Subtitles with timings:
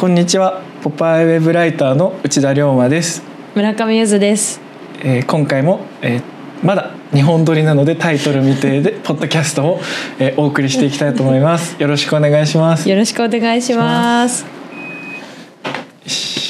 [0.00, 0.62] こんにちは。
[0.82, 3.22] ポパイウェブライターの内田龍馬です、
[3.54, 4.58] 村上ゆずです。
[5.04, 6.22] えー今回も、えー
[6.66, 9.80] まだ日本撮りなのでタイトル未定で ポッドキャストを、
[10.18, 11.76] えーお送りしていきたいと思います。
[11.82, 12.88] よろしくお願いします。
[12.88, 14.46] よろしくお願いします。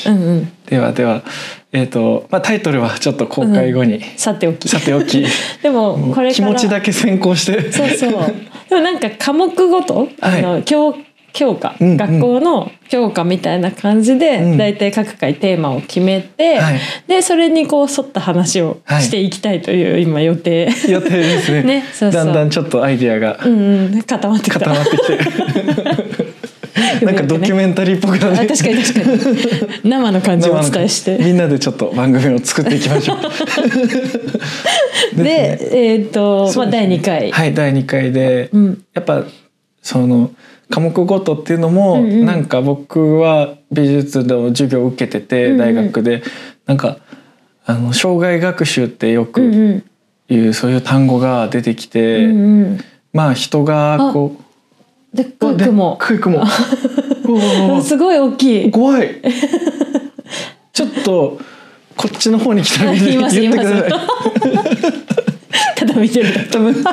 [0.07, 0.53] うんうん。
[0.67, 1.23] ではでは
[1.73, 4.69] えっ、とまあタイトルはちょっと公開後に、さておき。
[4.69, 5.27] さておき。
[5.61, 6.33] でもこれから。
[6.35, 7.73] 気持ちだけ先行して。
[7.73, 8.11] そうそう。
[8.69, 10.95] でもなんか科目ごと、あの教
[11.33, 11.97] 教科、うんうん。
[11.97, 14.57] 学校の教科みたいな感じで、うん。
[14.57, 16.81] だいたい各回テーマを決めて、はい。
[17.07, 20.69] でそれにこう沿った話をはいしていきたいという今予定。
[20.89, 21.63] 予定ですね。
[21.81, 22.25] ねそうそう。
[22.25, 23.39] だんだんちょっとアイディアが。
[23.45, 23.53] うん
[23.95, 24.61] うん固まってきた。
[24.61, 26.31] 固まってきて。
[27.05, 29.91] なんかドキュメンタリーっぽくなあって確かに確かに。
[29.91, 31.19] 生の感じをお伝えして。
[31.19, 33.19] みんなでちょっと番組を作っていきましょう。
[35.23, 37.31] で、えっ、と、まあ、第2回。
[37.31, 38.83] はい第2回で、うん。
[38.95, 39.25] やっぱ
[39.83, 40.31] その
[40.71, 42.27] 科目ごとっていうのも、うんうん。
[42.27, 45.59] なんか僕は美術の授業を受けてて、うんうん。
[45.59, 46.23] 大学で。
[46.67, 46.99] なんか
[47.67, 49.85] あの障害学習ってようんくうん。
[50.29, 52.81] いう、そういう単語が出てきて、うんうん。
[53.13, 55.99] まあ人がこうでっかい雲。
[55.99, 56.47] でっかい雲
[57.83, 58.71] すごい大きい。
[58.71, 59.21] 怖い。
[60.73, 61.39] ちょっと
[61.97, 63.91] こっちの方に来たら言ってください。
[65.77, 66.49] ただ見てる。
[66.51, 66.85] 多 分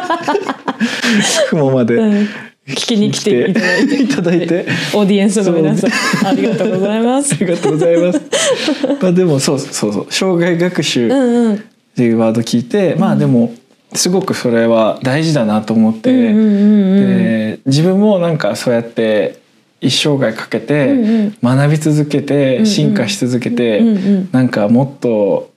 [1.49, 1.95] 雲まで。
[1.95, 2.27] うん
[2.67, 4.01] 聞きに来ていただいて。
[4.01, 7.37] いただいて オーディエンスの皆さん、ありがとうございます あ。
[7.39, 8.21] りがとうございます。
[9.01, 11.19] まあでもそうそうそう障害学習っうん
[11.51, 11.63] うん。
[11.95, 13.53] ていうワード聞いて、まあでも
[13.93, 17.17] すごくそれは大事だなと思って、うんうんうんうん。
[17.17, 19.37] で自分もなんかそうやって
[19.79, 25.51] 一生涯かけてうんうん学び続けうんうてん進化し続けて、うんうんなんかもっと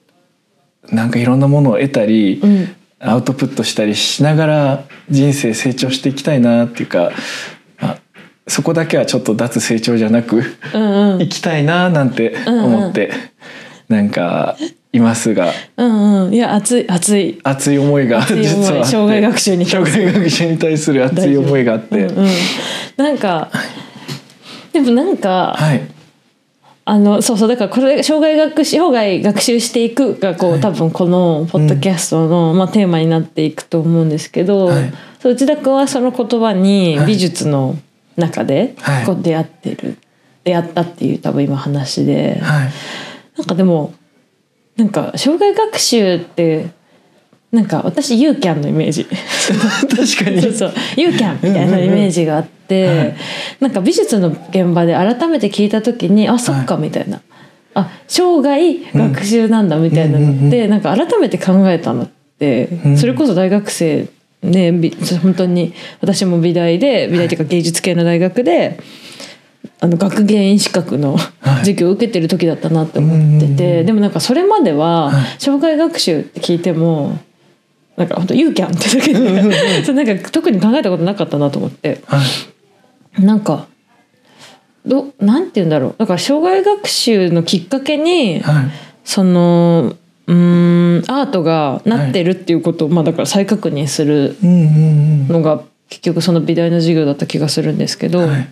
[0.92, 2.69] なんかいろんなものを得たり、うん
[3.01, 7.11] アウトプットしたりしながら人生成長していきたいなっていうか、
[7.81, 7.99] まあ、
[8.47, 10.43] そこだけはちょっと脱成長じゃなく
[10.75, 13.11] うんうん行きたいななんて思って、
[13.88, 14.56] なんか
[14.93, 16.34] いますがうんうん。
[16.34, 17.41] いや、熱い、熱い。
[17.43, 22.28] 熱い思いが実は障害学習に障害学習に対する熱い思いがあって、うんうん。
[22.97, 23.50] なんか。
[24.72, 25.55] でも、なんか。
[25.56, 26.00] はい
[26.91, 30.61] あのそうそうだからこれ障害学習障害学習していくがこう、はい。
[30.61, 34.93] 多分このポッドキャストの、まあ、テーマになっていくと思うんですけど、はい。
[35.21, 37.06] そう内田君はその言葉にはい。
[37.06, 37.77] 美術の
[38.17, 39.06] 中ではい。
[39.06, 39.99] こう出会ってる、
[40.43, 42.71] 出会ったっていう多分今話で、はい。
[43.39, 43.95] なんかでも
[44.77, 46.71] なんか障害学習って
[47.53, 49.05] なんか私ユーキャンのイメージ。
[49.05, 50.41] 確かに。
[50.41, 50.72] そうそう。
[50.97, 53.16] ユーキャンみたいなイメージがあって、はい。
[53.59, 57.21] なんか美術の現場で改めて聞いた時にあそっかみたいな、
[57.75, 62.97] あ生涯学習なんだみたいなのって、なんか改めて考えたのって、うん。
[62.97, 64.09] それこそ大学生
[64.43, 64.91] ね美
[65.21, 68.78] 本当に私も美大で美大っていうか芸術系の大学で。
[69.82, 71.56] あの学芸員資格のはい。
[71.61, 75.25] 授業を受けてる時だったなって思ってて、うんでもなんかそれまでははい。
[75.38, 77.19] 障害学習って聞いても
[78.00, 82.00] なんか本当ユーキャンってだけで そうなんか特に考えたことなかったなと思って。
[82.06, 82.19] は
[83.19, 83.22] い。
[83.22, 83.66] なんか
[84.87, 85.94] どなんて言うんだろう。
[85.99, 88.65] だから障害学習のきっかけにはい。
[89.05, 89.97] その
[90.27, 98.49] うーんアートがなってるっていうことを、まあだから再確認するのが結局その美大の授業だった気がするんですけど、うんはい。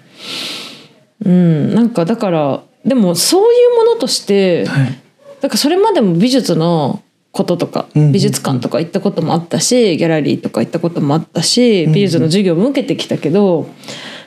[1.25, 4.98] うんなんかだからでもそういうものとして、はい。
[5.41, 7.03] だからそれまでも美術の
[7.38, 13.69] こととか美術館とか行ったこともあったしギャラリーとか行ったこともあったし美術の授業も受けてきたけど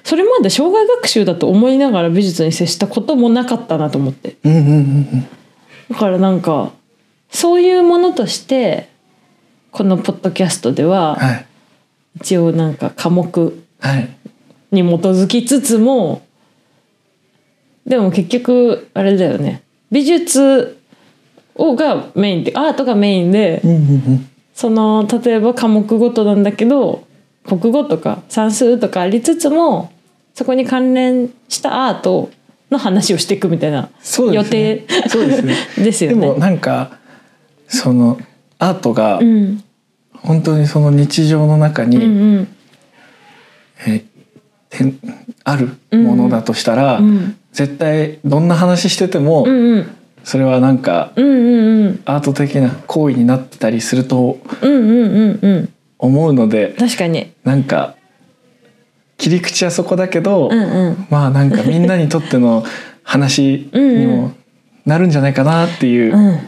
[0.06, 4.38] それまで障害学習だと思いながら美術に接したこともなかったなと思って。
[5.90, 6.72] だからなんか
[7.30, 8.88] そういうものとして
[9.72, 11.46] このポッドキャストでははい。
[12.16, 14.10] 一応なんか科目はい。
[14.72, 16.26] に基づきつつも
[17.86, 19.64] でも結局あれだよね。
[19.92, 20.81] 美術
[21.56, 24.30] をがメインでアートがメインでうんうんうん。
[24.54, 27.08] その例えば科目ごとなんだけど
[27.46, 29.92] 国語とか算数とかありつつも
[30.34, 32.30] そこに関連したアート
[32.70, 33.90] の話をしていくみたいな
[34.32, 35.56] 予定そうですね。
[35.84, 36.40] ですよでもね。
[36.40, 36.98] なんか
[37.68, 38.20] その
[38.60, 39.64] アートがうん。
[40.24, 42.08] 本当にその日常の中に、うんう
[42.42, 42.48] ん。
[43.88, 44.06] え
[44.70, 45.00] てん
[45.44, 47.36] あるものだとしたら、うん。
[47.52, 52.02] 絶対どんな話してても、うんうんそれはなんかうんうんうん。
[52.06, 55.74] アート的な行為になってたりするとうんうんうんうん。
[56.00, 57.32] 思うので確かに。
[57.44, 57.96] なんか
[59.18, 61.08] 切り口はそこだけど、うんうん。
[61.10, 62.64] まあなんかみんなにとっての
[63.04, 64.34] 話にも
[64.86, 66.40] なるんじゃないかなっていう、うん。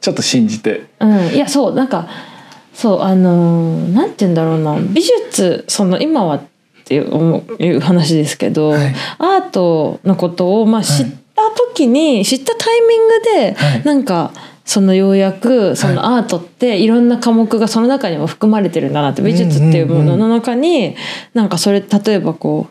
[0.00, 0.86] ちょっと信じて。
[1.00, 2.08] うん、いやそうなんか
[2.74, 4.78] そうあのーなんて言うんだろうな。
[4.80, 6.42] 美術その今はっ
[6.84, 8.94] ていう思ういう話ですけど、はい。
[9.18, 13.84] アートのことをまあ知った時に、知ったタイミングで、はい。
[13.84, 14.32] なんか
[14.64, 20.94] そのようやくそのアートっていろんな科目がその中にも含まれてるんだなって美術っていうものの中に
[21.34, 22.68] なんかそれ例えばこ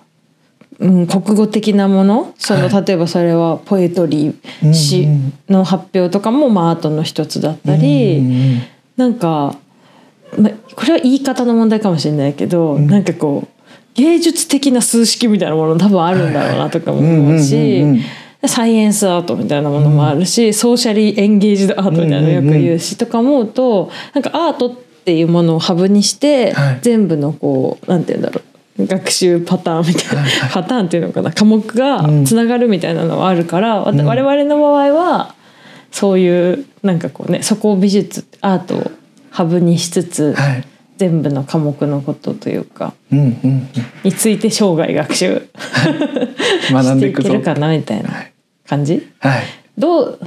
[0.80, 5.06] う、うん、国語的なものそのは例えばそれはポエトリー詩
[5.50, 8.20] の発表とかもまあアートの一つだったり。
[8.20, 8.62] うんうん
[8.98, 9.56] なんか、
[10.38, 13.64] ま、これは言い方の問題かもしれないけど、なんかこう
[13.96, 18.02] 芸術的な数式みたいなもの多分あるんだろうなとかも思ううんうんうんしうん
[18.48, 26.80] サイエンスアートみたいなものもあるし、ソーシャリーエンゲージドアートみたいなのよく言うし、とか思うとなんかアートっていうものをハブにして、はい。
[26.82, 28.42] 全部のこうなんて言うんだろ
[28.80, 30.50] う学習パターンみたいな、はいはい。
[30.52, 35.36] パターンっていうのかな科目がつながるみたいなのはあるから、わた我々の場合は
[35.92, 38.92] そういうなんかこうねそこを美術アートを
[39.30, 40.68] ハブにしつつ、はい。
[40.98, 43.70] 全部の科目のことというかうんうんうん。
[44.04, 45.48] について生涯学習
[46.62, 46.76] してい。
[46.76, 48.10] 学んで いけるかなみたいな
[48.72, 49.12] 感じ？
[49.20, 49.44] はい。
[49.78, 50.20] どう？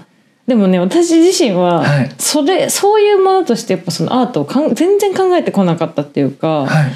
[0.47, 2.15] でもね私自身ははい。
[2.19, 6.93] それそういうものとしてやっぱそのアートをかん全然考えてこなかったっていうか、はい。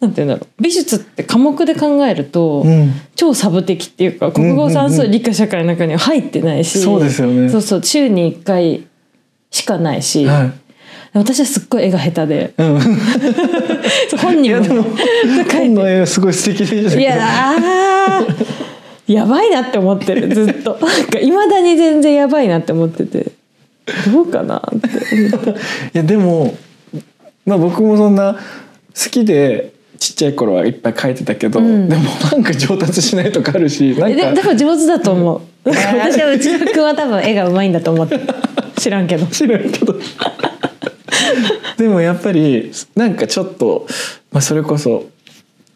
[0.00, 0.62] なんて言うんだろう。
[0.62, 2.92] 美術って科目で考えると、うん。
[3.14, 7.48] 超サブ的っていうか国語算数、理科社会の中には入ってないしそうですよね。
[7.48, 8.88] そうそう週に1回
[9.52, 10.52] しかないし、はい。
[11.12, 12.54] 私はすっごい絵が下手で。
[12.58, 12.80] うん。
[14.20, 14.82] 本人もいやでも
[15.52, 17.14] 本の絵すごい素敵でしたいや
[19.06, 20.78] やばいなって思ってるずっと。
[20.82, 23.32] なんかいまだに全然やばいなって思ってて。
[24.10, 25.30] どうかなって い
[25.92, 26.56] やでも
[27.44, 31.88] まあ僕もそんな好きでちっちゃい頃はいっぱい描いてたけど、うん。
[31.88, 32.02] でも
[32.32, 38.18] なんか上達しないとかあるしなんか多分上手だと思う、なんか私は内田君は多分絵がうまいんだと思って。
[38.78, 39.26] 知らんけど。
[39.26, 39.94] 知らんけど。
[41.76, 43.86] でもやっぱりなんかちょっと、
[44.32, 45.06] まあ、それこそ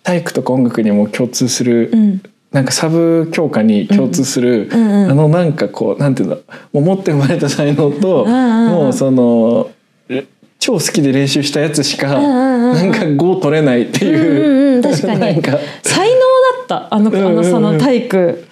[0.02, 2.22] 体育とか音楽にも共通する、うん
[2.52, 5.10] なんかサブ教科に共通する、うんうんうん。
[5.10, 6.36] あのなんかこうなんていうんだ
[6.72, 8.72] もう持って生まれた才能と、うんうんうん。
[8.72, 9.70] もうその
[10.08, 10.26] え
[10.58, 12.74] 超好きで練習したやつしか、んうんうん。
[12.74, 14.82] なんか5取れないっていう、うんうんうん。
[14.82, 15.20] 確かに。
[15.20, 15.58] なんか。
[15.82, 18.44] 才能だったあの,、あのその体育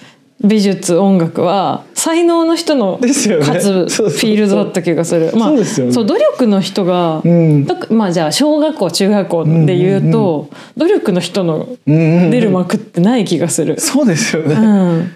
[0.44, 5.32] 美術音楽は才能の人の勝つフィールドだった気がする。
[5.34, 5.92] まあそうね。
[5.92, 7.66] 努力の人が、うん。
[7.90, 11.94] まあじゃあ小学校中学校で言うと、努力の人のうん。
[11.94, 13.80] うんうん出る幕ってない気がする。
[13.80, 15.12] そうですよね、うん。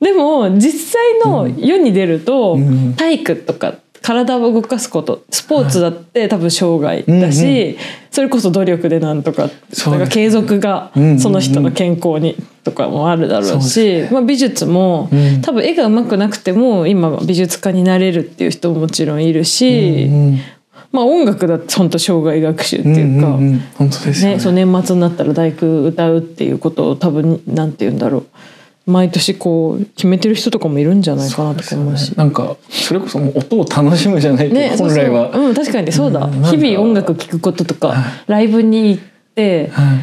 [0.00, 2.94] でも実際の世に出ると、うん。
[2.94, 7.76] 体育とか体を動かすことスポーツだって多分障害だし、うんう
[8.10, 9.98] それこそ努力でなんとかそうですね。
[9.98, 11.20] なんか継続がうんうんうん。
[11.20, 14.14] その人の健康にとかもあるだろうそうし、です。
[14.14, 15.42] まあ、美術も、うん。
[15.42, 20.38] 多分絵が上手くなくても今は美術家になれるっていう人ももちろんいるし、うんうん
[20.92, 23.28] まあ、音楽だって本当障害学習っていうか。
[23.28, 23.60] んんん。
[23.76, 28.26] 本当ですね、そう年末になったら大工歌うっていうことを多分なんて言うんだろう
[28.90, 32.10] 毎年こう決めてる人とかもいるんじゃないかなとか思うし。
[32.16, 35.32] なんかそれこそもう音を楽しむじゃないけど、ね、本来は。
[35.32, 37.96] そうん、確かにそうだ、うん日々音楽聴くこととか、はい。
[38.26, 39.02] ライブに行っ
[39.34, 39.98] てはい。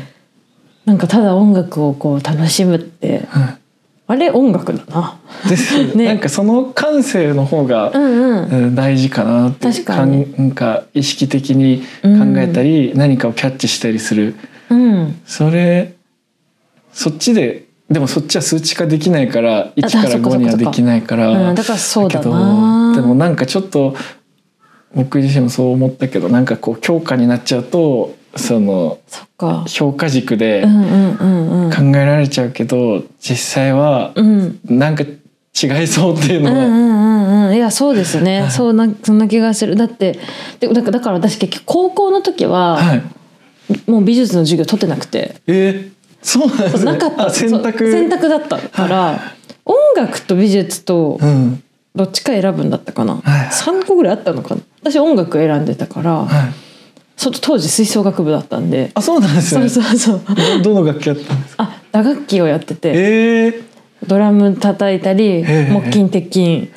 [0.86, 3.58] なんかただ音楽をこう楽しむっては
[4.10, 5.20] あれ音楽だな。
[5.46, 5.96] いですよね。
[5.96, 6.06] ね。
[6.06, 8.66] なんかその感性の方が、うんうん。
[8.66, 10.20] うん大事かなって確かに。
[10.20, 14.36] んなんか意識的に考えたり、何かをキャッチしたりする。
[14.70, 15.22] うん。
[15.26, 15.94] それ
[16.94, 22.94] そっちででもそっちは数値化できないから1からそっかそっか5にはできないからうんだからそうだけな。
[22.96, 23.96] どでもなんかちょっと
[24.94, 29.64] 僕自身もそう思ったけどなんかこう強化になっちゃうとそのそっか。
[29.68, 30.64] 評価軸で。
[30.64, 34.60] 考えられちゃうけど実際はうん。
[34.66, 37.56] なんか違いそうっていうのは、うんうんうんうん。
[37.56, 39.76] いやそうですね、そうなそんな気がする。
[39.76, 40.20] だって
[40.60, 43.04] でだからだから私結局高校の時は、はい。
[43.86, 45.36] もう美術の授業取ってなくて。
[45.48, 45.92] え？
[45.92, 45.92] ー、
[46.28, 46.92] そうなんですね。
[46.92, 47.26] なかった。
[47.28, 47.92] あ選択。
[47.92, 49.20] 選択だったから、
[49.64, 51.64] 音楽と美術とうん
[51.96, 54.62] どっちか選ぶんだったかな、はい3個ぐらいあったのかな。
[54.82, 56.28] 私音楽選んでたから、はい。
[57.16, 58.92] そ当時吹奏楽部だったんで。
[58.94, 60.22] あそうなんですそうねそうそう。
[60.64, 61.64] どどの楽器やったんですか？
[61.64, 62.92] あ打楽器をやってて。
[62.94, 63.64] えー、
[64.06, 66.70] ドラム叩いたりえ木琴鉄琴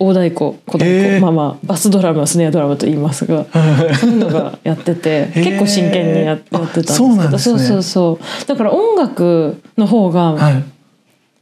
[0.00, 1.20] 大太鼓小太鼓、えー。
[1.20, 3.44] まあまあバスドラムはスネアドラムと言いますが
[4.00, 5.44] そういうのがやっててえー。
[5.44, 7.38] 結構真剣にややってたんですけどそうね。
[7.38, 10.64] そうそうそうだから音楽の方が、はい。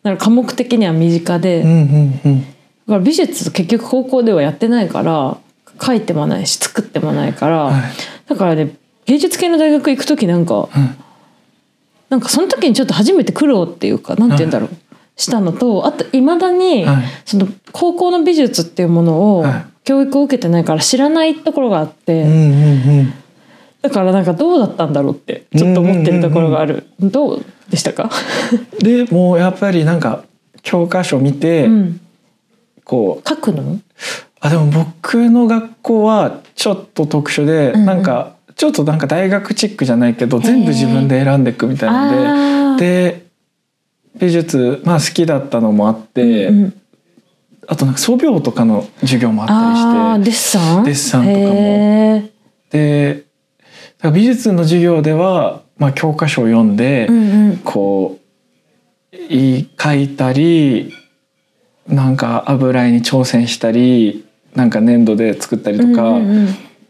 [0.02, 2.40] なんか科目的には身近で、だうんうんうん。
[2.40, 2.44] か
[2.88, 5.36] ら美術結局高校ではやってないから
[5.80, 7.82] 書いてもないし作ってもないから、はい。
[8.28, 8.70] だからね
[9.06, 10.96] 芸術系の大学行く時なんか、うん。
[12.10, 14.70] なんかその時にちょっと初めて苦労っていうかなんて言うんだろう、
[15.18, 17.04] したのとあといまだに、はい。
[17.26, 19.64] その高校の美術っていうものをはい。
[19.88, 22.26] 教育を受けてないから知らないところがあって、
[23.80, 28.10] だからなんかどうだったんだろうってちょっと思ってるところがある、どうでしたか、
[28.80, 30.24] でもうやっぱりなんか
[30.60, 32.00] 教科書見て、うん、
[32.84, 33.78] こう書くの？
[34.40, 37.86] あでも僕の学校はちょっと特殊で、うんうん。
[37.86, 43.27] なんかちょっとなんか大学チックじゃないけど全部自分で選んでいくみたいなのでで
[44.18, 46.80] 美術まあ好きだったのもあって、うんうん。
[47.66, 49.48] あとなんか素描とかの授業もあっ
[50.18, 51.24] たりしてデッサン？
[51.24, 52.28] とかも。
[52.70, 53.24] で
[54.12, 57.56] 美術の授業では、まあ、教科書を読んで、うんうん。
[57.58, 58.18] こ
[59.12, 60.92] うい書いたり
[61.86, 66.48] なんか油絵に挑戦したりなんか粘土で作ったりとか、うんうんうん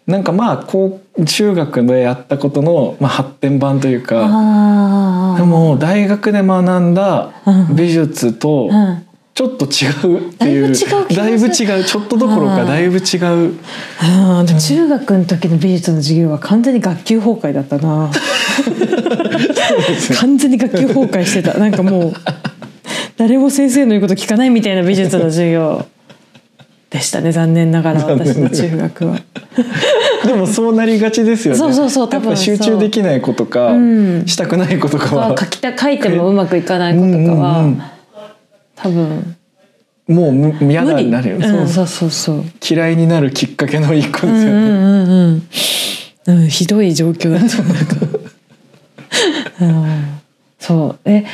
[0.08, 7.76] なんかまあこう中学でやったことの、まあ、発展版というかでも大学で学んだうん。
[7.76, 9.04] 美術とうん。
[9.34, 9.86] ちょっと違
[10.16, 11.16] うっていうだいぶ違う気がする。
[11.16, 13.54] だいぶ違うちょっとどころかだいぶ違う。
[14.58, 18.10] 中学の時の美術の授業は完全に学級崩壊だったな。
[20.18, 21.56] 完全に学級崩壊してた。
[21.56, 22.12] なんかもう
[23.16, 25.86] 誰も先生の言うこと聞かないみたいな美術の授業
[26.90, 29.18] でしたね残念ながら私の中学は。
[30.26, 31.58] でもそうなりがちですよね。
[31.58, 34.24] そうそうそう多分集中できない子とか、うん。
[34.26, 35.34] したくない子とかは。
[35.38, 37.82] 書きた書いてもうまくいかない子とかは、うんうんうん。
[38.74, 39.36] 多分。
[40.08, 41.86] もうむ嫌だになるよ、うん、そうそう。
[41.86, 45.42] そうそう嫌いになるきっかけの一個ですよね、うんうんうん
[46.28, 48.30] うん、うん、ひどい状況だと思う。
[49.60, 50.20] うん。
[50.58, 51.10] そう。
[51.10, 51.24] え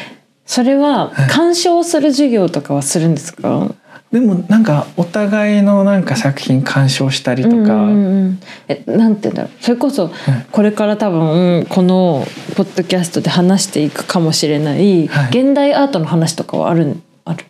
[0.46, 3.74] それは鑑賞する授業とかはするんですか、
[4.14, 8.40] でもなんかお互いのなんか作品鑑賞したりとか、うんうんうん。
[8.68, 9.50] えなんて言うんだろう。
[9.60, 10.12] それこそ
[10.52, 15.28] これから多分このポッドキャストで話していくかもしれない、はい。
[15.30, 17.44] 現代アートの話とかはあるある？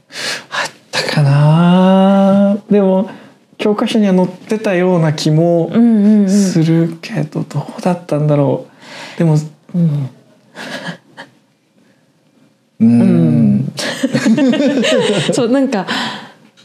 [0.49, 2.57] あったかな。
[2.71, 3.11] でも
[3.59, 5.71] 教科書には載ってたような気も
[6.27, 8.67] するけど、どうだったんだろ
[9.15, 9.19] う。
[9.19, 9.37] でも
[9.75, 10.09] うん。
[12.81, 13.73] うーん。
[15.35, 15.87] そうなんか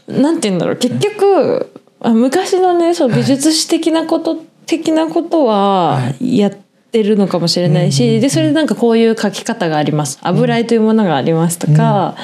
[0.08, 0.76] なんて言うんだろう。
[0.76, 6.56] 結局あ昔のねそう美術史的なこと、的なことははやっ
[6.92, 10.18] てるのかもしれないし、うんうんうんでそれでなんかこういう描き方があります。
[10.22, 12.16] 油絵というものがありますとか、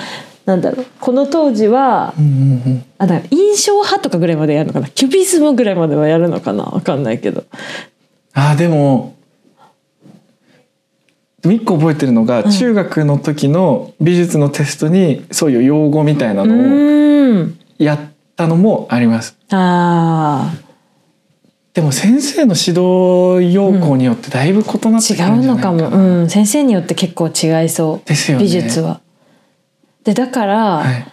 [0.45, 0.87] なんだろう。
[1.00, 2.85] この当時はうんうんうん。
[2.99, 4.88] あ印象派とかぐらいまでやるのかな。
[4.88, 6.64] キュビズムぐらいまではやるのかな。
[6.64, 7.45] わかんないけど。
[8.33, 9.16] あーでも
[11.40, 17.99] でも一個覚えてるのが、中学の時の美術のテストにそういう用語みたいなうのをやっ
[18.37, 19.37] たのもあります。
[19.50, 20.54] あ
[21.76, 25.52] でも先生の指導要項によってだいぶ異なってくるんじゃないかな。
[25.52, 28.09] うのかも、うん、先生によって結構違いそう。
[28.09, 28.45] ですよね。
[28.45, 29.02] 美術は。
[30.02, 31.06] でだから、はい。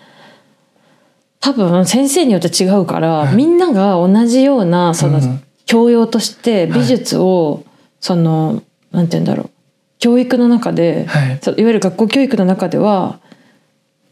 [1.41, 3.35] 多分先生によって違うから、はい。
[3.35, 5.43] みんなが同じようなその、うん。
[5.65, 7.65] 教養として美術を、
[7.99, 9.49] そのなんて言うんだろう。
[9.99, 11.33] 教育の中で、はい。
[11.33, 13.19] いわゆる学校教育の中では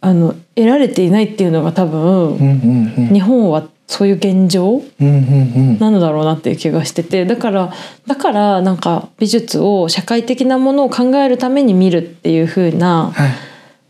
[0.04, 2.04] あの得られていないっていうのが多分、う
[2.34, 3.14] んうんうん。
[3.14, 5.80] 日本はそういう現状うんうんうん。
[5.80, 7.72] なのだろうなっていう気がしててだから
[8.08, 13.32] だからなんか美術を社会的なものを考えるために見るっていう風なはい。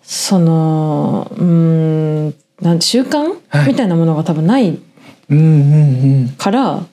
[0.03, 3.67] そのうーんなんて習慣、はい。
[3.69, 4.77] みたいなものが多分ない
[5.29, 6.29] うんうんうん。
[6.37, 6.83] から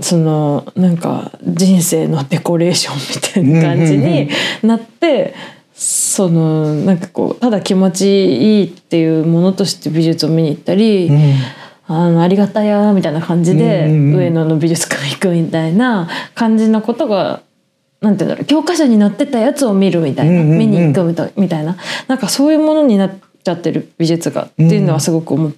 [0.00, 4.28] そのなんか人生のデコレーションみたいな感じに
[4.62, 5.34] なって、
[5.76, 11.34] そのなんかこうただ気持ちいいっていうものとして美術を見に行ったり、うん。
[11.88, 17.42] あのありがたやみたいな感じで、上野の美術館行くみたいな感じのことが。
[17.98, 20.58] なんていうんだろう教科書に載ってたやつを見るみたいな、うんうんうん。
[20.58, 21.76] 見に行くみたいみたいな
[22.08, 25.52] なんかそういうものになっちゃってる美術がっていうのはすごく思,、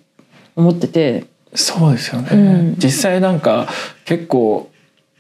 [0.55, 1.25] 思ってて。
[1.53, 2.75] そうですよね、うん。
[2.79, 3.67] 実際なんか
[4.05, 4.71] 結構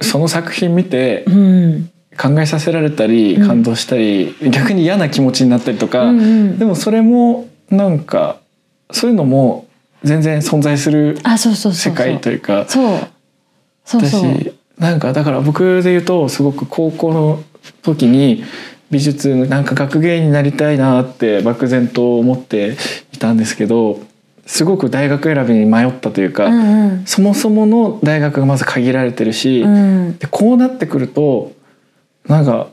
[0.00, 1.90] その作品見てうん
[2.20, 3.46] 考えさせられたりうん。
[3.46, 6.58] 感動したり、逆に嫌な気持ちになったりとか、うんうん。
[6.58, 8.40] でもそれもなんか
[8.90, 9.66] そういうのも
[10.02, 13.08] 全然存在する世界というかそう。
[13.84, 14.02] そう
[14.78, 17.42] なんかだから僕で言うとすごく高校の
[17.82, 18.44] 時に
[18.90, 22.76] 美術なんか学芸になりたいなって漠然と思って
[23.12, 24.00] いたんですけど
[24.46, 27.06] すごく大学選びに迷ったというか、うんうん。
[27.06, 30.18] そもそもの大学がまず限られてるし、うん。
[30.18, 31.52] でこうなってくると
[32.28, 32.68] なんか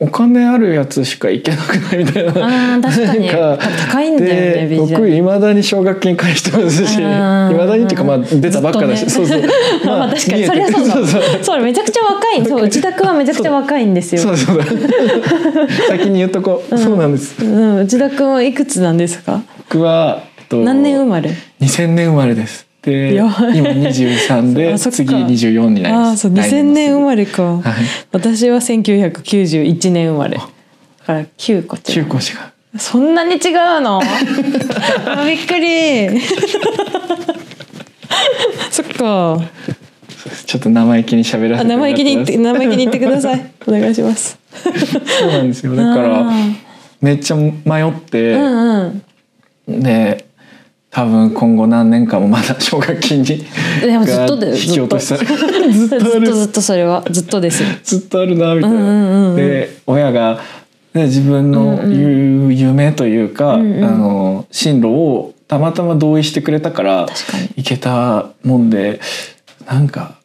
[0.00, 2.30] お金あるやつしか行けなくないみたいな。
[2.30, 3.26] あー確かに。
[3.26, 9.42] なん高いんだよね僕いまだに奨学金返してますしいまだにっていうかまあ出たばっかだし、ねそうそう。
[9.84, 10.44] まあ確かに。
[10.44, 11.22] それはそうだそうそう。
[11.42, 12.46] そうめちゃくちゃ若い。
[12.46, 14.20] そう内田君はめちゃくちゃ若いんですよ。
[14.22, 14.58] そうだそう。
[14.58, 14.64] だ
[15.88, 17.34] 先に言っとこう、そうなんです。
[17.44, 19.42] うん、内田君はいくつなんですか？
[19.68, 21.30] 僕は、えっと、何年生まれ
[21.60, 26.08] ？2000年生まれですで今23で 次24になります。
[26.08, 27.62] ああそう2000年生まれれか、はい。
[28.12, 30.36] 私は1991年生まれ。
[30.36, 30.42] だ
[31.04, 34.00] から9個違中う高子がそんなに違うの？
[35.06, 36.20] あびっくり。
[38.70, 39.40] そっか。
[40.46, 43.50] ちょっと生意気に喋らせてあ生意気に言って生意気に言ってください。
[43.66, 44.38] お願いします。
[44.52, 44.86] ます
[45.20, 45.74] そうなんですよ。
[45.74, 46.30] だから
[47.00, 47.50] めっちゃ迷
[47.88, 49.02] って、うん
[49.66, 49.82] うん。
[49.82, 50.27] で
[50.90, 53.44] 多分今後何年間もまだ奨学金に
[53.80, 58.76] でもずっとだよが引き落としたずずっとずっとずっとそれはずっとですずっとあるなみたいな。
[58.76, 59.36] うんうんうんうん。
[59.36, 60.40] で親が、
[60.94, 63.84] ね、自分の夢というか、うんうん。
[63.84, 67.06] あの進路をたまたま同意してくれたから
[67.56, 69.00] 行けたもんで
[69.66, 70.18] なんか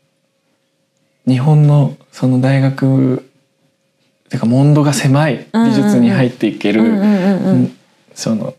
[1.28, 3.30] 日本のその大学
[4.30, 6.82] てか門戸が狭い美術に入っていける、
[8.16, 8.56] その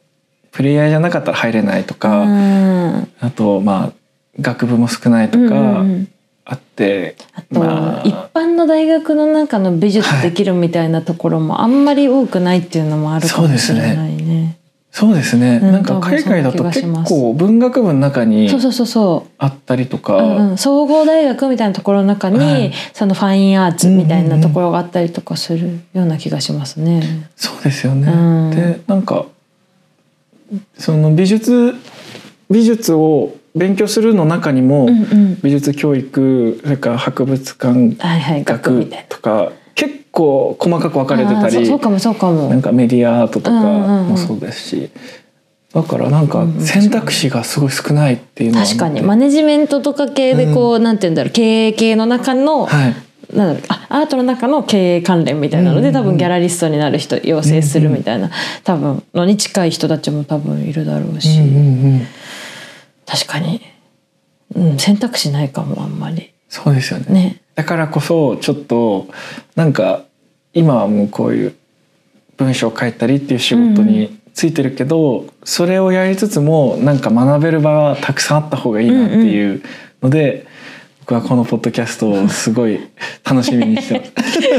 [0.55, 3.09] プレイヤーじゃなかったら入れないとうか、ん。
[3.21, 3.93] あとまあ
[4.41, 6.09] 学部も少ないとかうんうんうん。
[6.47, 14.59] あって、あと、まあ一般の大学の中の美術できるみたいなところもあんまり多くないっていうのもあるかもしれないね。
[14.93, 22.73] そうですね、うんなんか海外だと結構文学部の中にそうそうそうそあったりとか、う、うんうん、総合大学みたいなところの中に、はい。
[22.93, 27.29] そのファインアーツみたいなところがあったりとかするような気がしますね。
[27.35, 28.07] そうですよね。
[28.07, 28.51] うん。
[28.53, 29.27] でなんか
[30.79, 31.75] その美術
[32.51, 39.07] 美術を勉強するの中にも、うんうん、美術教育それから博物館はいはい学み学たいな。
[39.09, 42.49] とか結構細かく分かれてたりそうそうかもそうかも。
[42.49, 44.09] なんかメディアアートとかうんうんうん。
[44.11, 44.91] もそうですし、
[45.73, 46.61] だからなんかうんうん。
[46.61, 49.03] 選択肢がすごい少ないっていうのは確かに。
[49.03, 52.97] マネジメントとか系でこう、なんて言うんだろう経営系の中の、はい
[53.33, 56.05] なんだろアートの中の経営関連みたいなので、うんうんうん。
[56.05, 58.31] 多分ギャラリストになる人養成するみたいな、
[58.65, 62.07] 多分のに近い人たちも多分いるだろうし、うんうんうん。
[63.07, 63.61] 確かに、
[64.55, 66.33] うん、選択肢ないかもあんまり。
[66.49, 67.13] そうですよね。
[67.13, 67.41] ね。
[67.55, 69.09] だからこそちょっと
[69.55, 70.05] なんか
[70.53, 71.55] 今はもうこういう
[72.37, 79.63] 文章を書いたりっていう仕事についてるけど、それをやりつつもなんか学べる場はたくさんあった方がいいなっていう
[80.03, 80.47] ので、
[81.05, 82.81] 僕はこのポッドキャストをすごい
[83.25, 84.11] 楽しみにして。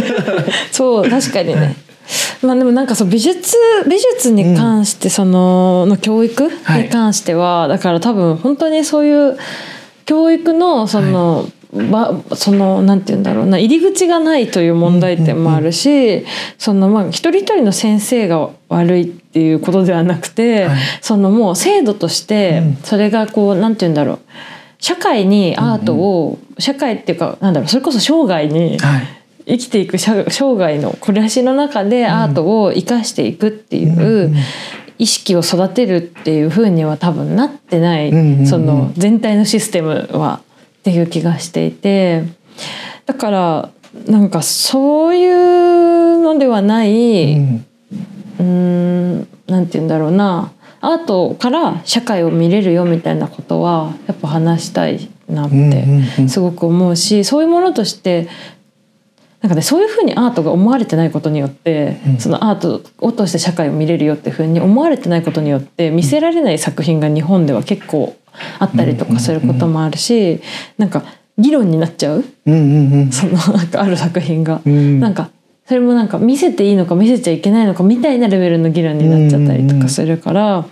[0.72, 1.76] そう確かにね。
[2.46, 3.58] まあでもなんかそう美術
[3.90, 6.84] 美術に関してその、の教育はい。
[6.84, 9.38] に関しては、だから多分本当にそういう
[10.06, 16.26] 教育のその、ばそのなんて言うんだろうな入り口がないという問題点もあるし、
[16.60, 20.78] そのまあ一人一人の先生が悪いっていうことではなくて、はい。
[21.02, 22.78] そのもう制度としてうん。
[22.84, 24.20] それがこうなんて言うんだろう
[24.80, 29.08] 社会にアートを、社会っていうかなんだろうそれこそ生涯にはい。
[29.48, 34.36] 生きていく生生涯の暮らしの中でアートを生かしていくっていうんううん。
[34.98, 38.48] 意識を育てるっていう風には多分なってない、うんうんうん。
[38.48, 40.42] その全体のシステムは
[40.80, 42.24] っていう気がしていて
[43.06, 43.70] だから
[44.08, 47.66] なんかそういうのではない、うん。
[48.40, 50.52] うーんなんて言うんだろうな
[50.94, 58.28] アートから社会を見れるよみたいなことはやっぱ話したいなってすごく思うしそういうものとして
[59.46, 62.20] なんかねそういうふうにアートが思われてないことによって、うん。
[62.20, 68.16] そのアートを通して社会を見れるよっていうふうに思われてないことによって見せられない作品が日本では結構
[68.58, 70.42] あったりとかすることもあるし、
[70.80, 71.04] なんか
[71.38, 72.24] 議論になっちゃう。
[72.48, 73.12] うんうんうん。
[73.12, 74.62] そのなんかある作品が。
[74.66, 75.00] うん。
[75.00, 75.30] なんか
[75.68, 80.66] それもなんか見せていいのか見せちゃいけないのかみたいなレベルの議論になっちゃったりとかするから、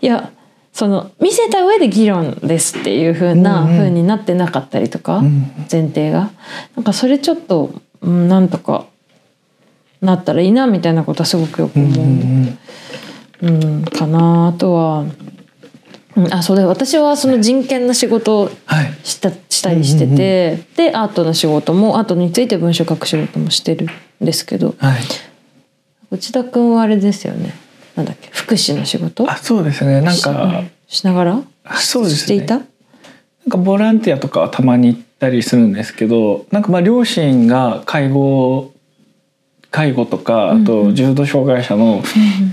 [0.00, 0.32] いや
[0.76, 3.78] その見せた上で議論ですっていう風なうんうん。
[3.78, 5.50] 風になってなかったりとか、うん。
[5.72, 6.30] 前提が。
[6.76, 8.84] なんかそれちょっと、うん、なんとか
[10.02, 11.82] なったらいいなみたいなことはすごくよくう。
[11.82, 12.04] ん思う。
[13.42, 13.64] うん。
[13.64, 14.48] うん、かな。
[14.48, 15.06] あとは、
[16.16, 18.94] うん、あそうだ私はその人権の仕事をはい。
[19.04, 25.00] したしたりしてて、でアートの仕事もアートについて文章書く仕事もしてるんですけどはい。
[26.10, 27.54] 内田君はあれですよね。
[27.94, 29.30] なんだっけ福祉の仕事？
[29.30, 30.00] あそうですね。
[30.00, 31.42] なんかししながら？
[31.64, 32.18] あそうですね。
[32.18, 32.58] していた？
[32.58, 32.66] なん
[33.50, 38.72] かボランティアとかはたまに行ったりするんですけどなんかまあ両親が介護
[39.76, 42.02] 介護とかあと重度障害者の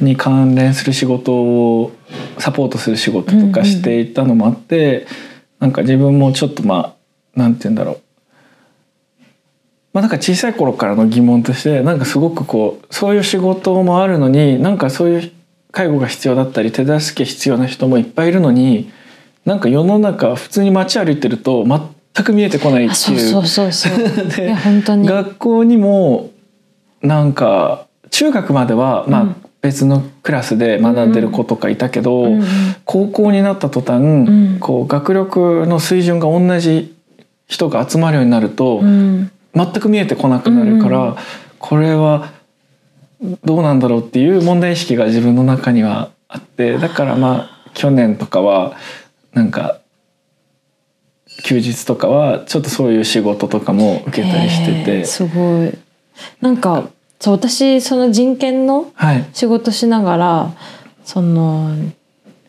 [0.01, 1.93] に関連する仕事を
[2.37, 5.07] サポートする仕事とかしていたのもあって
[5.57, 6.97] なんか自分もちょっとま
[7.37, 8.01] あなんて言うんだろう。
[9.93, 15.31] まあなんか小さい頃からの疑問としてなんかすごくこうそういう仕事もあるのになんかそういう
[15.71, 18.91] 介護が必要だったり手助け必要な人もいっぱいいるのに
[19.45, 23.19] なんか世の中普通に街歩いてると全く見えてこないっていう。
[23.21, 25.07] そうそうそうで いや本当に。
[25.07, 26.32] 学校にも
[27.03, 29.35] なんか中学まではまあ、うん。
[29.61, 32.47] 別のクラスで学んでる子とかいたけど、うんうん
[32.83, 34.59] 高校になった途端、ん。
[34.59, 36.93] こう学力の水準が同じ
[37.47, 39.31] 人が集まるようになると、うん。
[39.55, 41.15] 全く見えてこなくなるから、うんうん
[41.63, 42.33] これは
[43.45, 48.75] どうなんだろうっていう問題意識が自分の中にはあってだからまあ去年とかは
[49.31, 49.79] なんか
[51.45, 55.05] 休日とかはちょっとそういう仕事とかも受けたりしてて。
[55.05, 55.73] すごい
[56.41, 59.25] なんかそう私その人権のはい。
[59.33, 60.51] 仕事しながら
[61.05, 61.73] その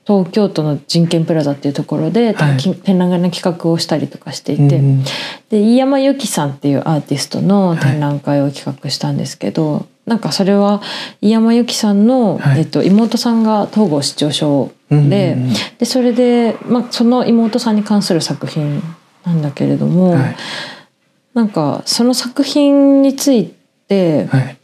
[0.06, 2.56] 東京都の人権プラザっていうところで、はい。
[2.58, 5.04] き展覧会の企画をしたりとかしていて、うん
[5.48, 10.82] で飯山由紀さんっていうアーティストの展覧会を企画したんですけど、なんかそれは
[11.22, 12.60] 飯山由紀さんの、はい。
[12.60, 15.54] えっと、妹さんが東郷失調症で,、うんうんうん。
[15.78, 18.82] でそれで、まあ、その妹さんに関する作品
[19.24, 20.36] なんだけれども、はい
[21.34, 23.54] なんかその作品につい
[23.88, 24.58] て、はい。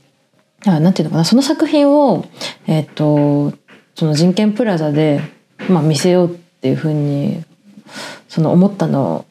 [0.67, 1.25] あなんていうのかな。
[1.25, 2.25] その作品を、
[2.67, 3.53] えっと
[3.95, 5.21] その人権プラザで、
[5.69, 7.45] まあ、見せようっていうふうに
[8.29, 9.27] その思ったの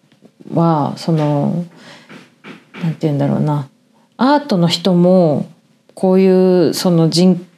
[0.54, 1.66] はその
[2.84, 3.68] なんて言うんだろうな。
[4.18, 5.50] アートの人も
[5.94, 7.49] こういうその人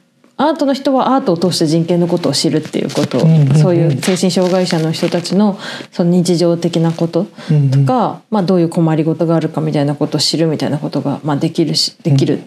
[0.48, 3.20] アートの人はアートを通して人権のことを知るっていうこと、
[3.56, 5.58] そういう精神障害者の人たちの
[5.90, 7.26] その日常的なこと
[7.70, 12.42] とか、まあ、どういう困りごとがあるかみたいなことを知るみたいなことが、まあ、できるしできる。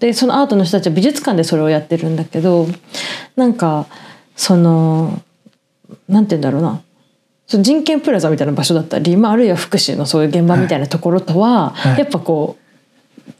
[0.00, 2.66] でそのアートの人たちは美術館でそれをやってるんだけど
[3.34, 3.86] なんか
[4.36, 5.22] その
[6.08, 6.82] なんて言うんだろうな。
[7.46, 11.98] その人権プラザみたいな場所だったり、まあ、あるいは福祉のそういう現場みたいなところとは、はい。
[12.00, 12.65] やっぱこう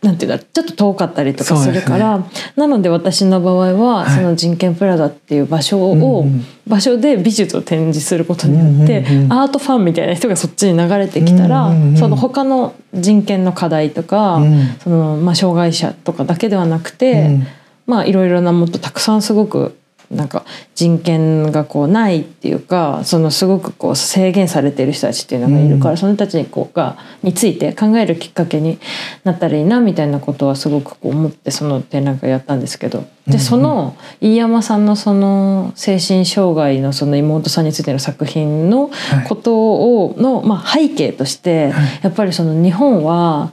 [0.03, 4.17] なんていうんだろうちょっと遠かったりとかするから、なので私の場合は、はい。
[4.17, 11.97] その人権プラザっていう場所を、うんうん場所で美術を展示することによって、うんうんうんアートファンみたいな人がそっちに流れてきたら、うんうんうん。
[11.97, 14.77] その他の人権の課題とか、うん。
[14.81, 17.47] そのまあ、障害者とかだけではなくて、うん。
[17.87, 19.79] まあいろいろなもっとたくさんすごく
[20.11, 25.97] なんか人権がこうないっていうかそのすごくこう制限されている人たちっていうのがいるから、うん。
[25.97, 28.79] その人たちにこうがについて考えるきっかけに
[29.25, 33.05] なったらいいなみたいなことはすごくこう思ってその展覧会やったんですけど。
[33.27, 33.40] でん。
[33.40, 42.01] その飯山さんのその精神障害のその妹さんについての作品のはいことをの、まあ、背景としてはい。
[42.03, 43.53] やっぱりその日本は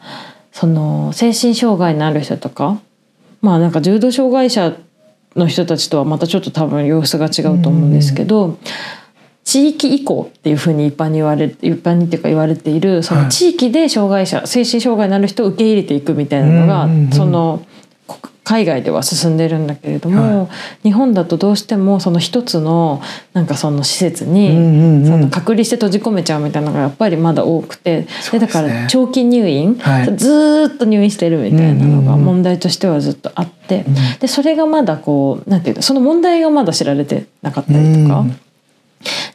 [0.52, 2.80] その精神障害のある人とか
[3.42, 4.74] まあなんか重度障害者
[5.36, 8.58] の人たちとはまたちょっと多分様子が違うと思うんですけど、
[9.44, 17.66] 地域移行っていうふうに一般に言われ一般にっていうか言われているその地域で障害者、精神障害のある人を受け入れていくみたいなのが、そのこ
[18.44, 20.50] 海外では進んでるんだけれども、は
[20.84, 23.02] 日本だとどうしてもその一つの
[23.34, 30.18] なんかその施設に、その隔離して閉じ込めちゃうみたいなのがやっぱりまだ多くてでだから長期入院、はい。
[30.18, 33.86] ずーっと入院してるみたいなのが問題としてはずっとあって、
[34.20, 38.20] でそれがまだこうなんていうのその問題がまだ知られてなかったりとか。
[38.20, 38.40] うん。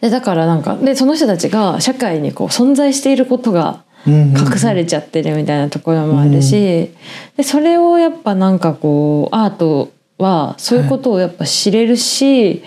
[0.01, 6.90] でだからなんかでその人たちが社会にこう存在していることがうん隠されちゃってるみたいなところもあるし、
[7.37, 12.62] でそれをやっぱなんかこうアートはそういうことをやっぱ知れるし、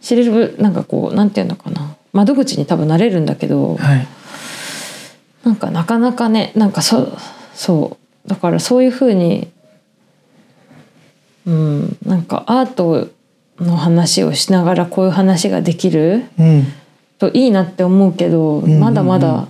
[0.00, 1.96] 知れるなんかこうなんていうのかな。
[2.12, 4.06] 窓口に多分なれるんだけど、はい。
[5.44, 7.16] なんかなかなかねなんかそ
[7.54, 8.28] そう。
[8.28, 9.48] だからそういうふうに
[11.46, 13.08] うんなんかアート
[13.60, 16.64] の話をしながらこういう話ができるうん。
[17.18, 19.48] といいなって思うけど、まだまだ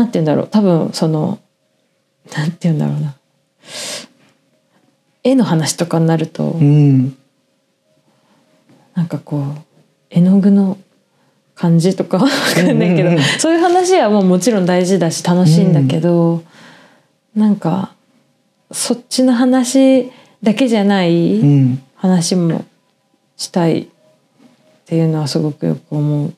[0.00, 0.48] なんて言うんだろう。
[0.50, 1.38] 多分その
[2.34, 3.16] なんて言うんだろうな。
[5.22, 7.14] 絵の話とかになると、うん。
[8.94, 9.44] なんかこう
[10.08, 10.78] 絵の具の
[11.54, 13.22] 感じとか わかんないけど、うんうんうん。
[13.38, 16.42] そういう話はもうもちろん大事だし楽しいんだけど、
[17.36, 17.92] なんか
[18.72, 20.10] そっちの話
[20.42, 21.82] だけじゃないうん。
[21.94, 22.64] 話も
[23.36, 23.86] したいっ
[24.86, 26.32] ていうのはすごくよく思う。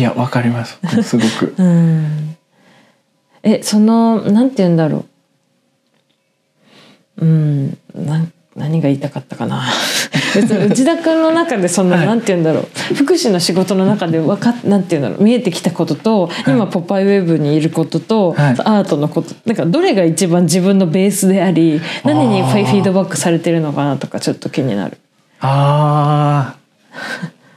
[0.00, 0.78] いやわかります。
[1.04, 1.54] すごく。
[1.58, 2.36] うん。
[3.42, 5.04] えそのなんて言うんだろ
[7.18, 7.24] う。
[7.26, 7.78] うん。
[7.94, 9.62] なん何が言いたかったかな。
[10.34, 12.06] 別に内田君の中でその、 はい。
[12.06, 12.94] なんて言うんだろう。
[12.94, 15.22] 福祉の仕事の中でわかっなんて言うんだろう。
[15.22, 16.50] 見えてきたことと、い。
[16.50, 18.54] 今「ポパイウェブ」にいることと、はい。
[18.64, 24.96] アートのことなんかどれが一番自分のベースであり何にフィードバックされてるのかなとかちょっと気になる。
[25.42, 26.60] ああ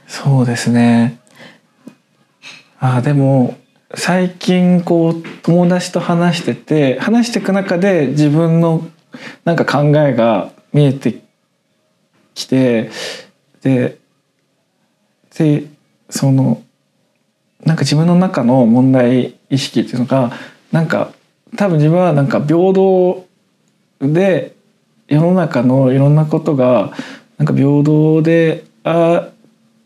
[0.06, 1.18] そうですね
[2.84, 3.56] あーでも
[3.94, 8.86] 最近こう友達と話してて話していく中で自分の
[9.46, 11.22] なんか考えが見えて
[12.34, 12.90] きて
[13.62, 13.96] で
[15.34, 15.64] で
[16.10, 16.62] その
[17.64, 20.32] なんか自分の中の問題意識っていうのが
[20.70, 21.14] なんか
[21.56, 23.26] 多分自分はなんか平等
[24.00, 24.54] で
[25.08, 26.92] 世の中のいろんなことが
[27.38, 29.30] なんか平等であ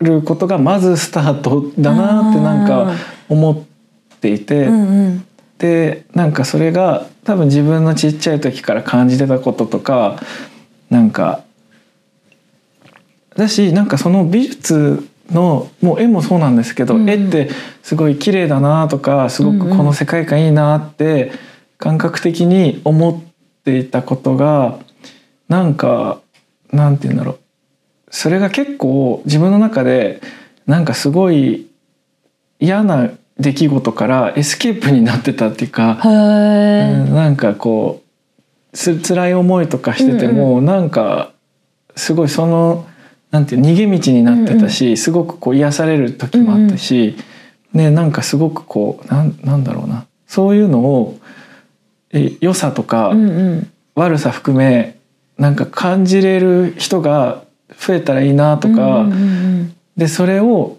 [0.01, 2.93] ることがまずスタートだなってなんか
[3.29, 5.25] 思っていて、うんうん。
[5.59, 10.21] でなんかそれが多分自分のちっちゃい時から感じてたこととか
[10.89, 11.43] なんか
[13.35, 17.11] だしなんかその美術のもう絵もそうなんですけど、うんうん。
[17.11, 17.51] 絵って
[17.83, 21.33] すごい綺麗だなとかすごくこの世界観いいなって
[21.77, 24.79] 感覚的に思っていたことが
[25.49, 26.21] なんか
[26.73, 27.39] なんて言うんだろう
[28.11, 30.21] それが結構自分の中で
[30.67, 31.67] なんかすごい
[32.59, 38.03] 嫌な出来事からエスケープになってたっていうか、うんなんかこ
[38.73, 41.33] うつ辛い思いとかしてても、なんか
[41.97, 42.87] すごいその
[43.31, 47.17] なんていう逃げ道になってたし、すごくこう癒される時もあったし、
[47.73, 50.07] ねなんかすごくこうなんなんだろうな。
[50.27, 51.19] そういうのを
[52.13, 53.71] え良さとかうんうん。
[53.95, 54.97] 悪さ含め
[55.39, 57.43] なんか感じれる人が
[57.77, 60.79] 増えたらいいなとか、うんうんうんでそれを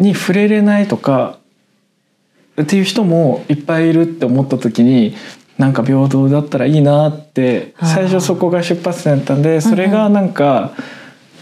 [0.00, 1.38] に触れれないとか
[2.60, 5.14] っていう人もいっぱいいるって思った時に
[5.56, 10.72] なんか平等だったらいいなって最初そこが出発点だったんでそれがなんか、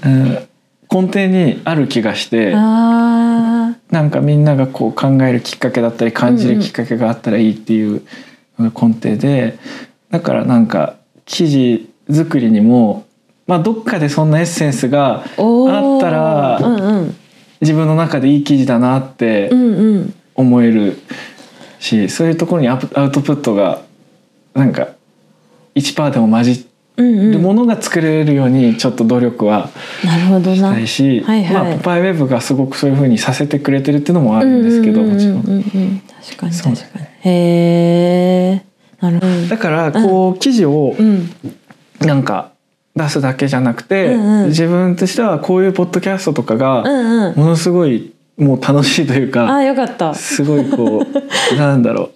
[0.05, 0.49] うん
[0.91, 8.03] 根底にある気がしてあなんかみんながこう考えるきっかけだったり感じるきっかけがあったらいいっていう
[8.59, 9.59] 根底で
[10.11, 13.05] だからなんか記事作りにも
[13.49, 17.17] まあどっかでそんなエッセンスがあったらうんうん。
[17.61, 20.15] 自分の中でいい記事だなってうんうん。
[20.35, 20.99] 思える
[21.81, 23.83] し、そういうところにアプアウトプットが
[24.55, 24.89] なんか
[25.75, 27.33] 1%でも混じうんうん。
[27.33, 29.71] るものが作れるようにちょっと努力は
[30.03, 31.55] したいし、はいはい。
[31.55, 35.41] まあ、ポパイウェブがすごくそういうふうにさせてくれてるっていうのもあるんですけどもちろん。
[35.41, 35.53] うんうん。
[35.53, 36.03] うんうん。
[36.23, 37.07] 確かに確かに。
[37.23, 38.65] へえ
[39.01, 39.47] なるほど。
[39.49, 41.31] だからこう記事をうん。
[42.01, 42.53] なんか
[42.99, 44.49] 出すだけじゃなくて、うんうん。
[44.49, 47.35] 自分としてはこういうポッドキャストとかうがんうん。
[47.37, 49.55] ものすごいもう楽しいというか。
[49.55, 50.15] あよかった。
[50.15, 52.11] すごいこう なんだろう。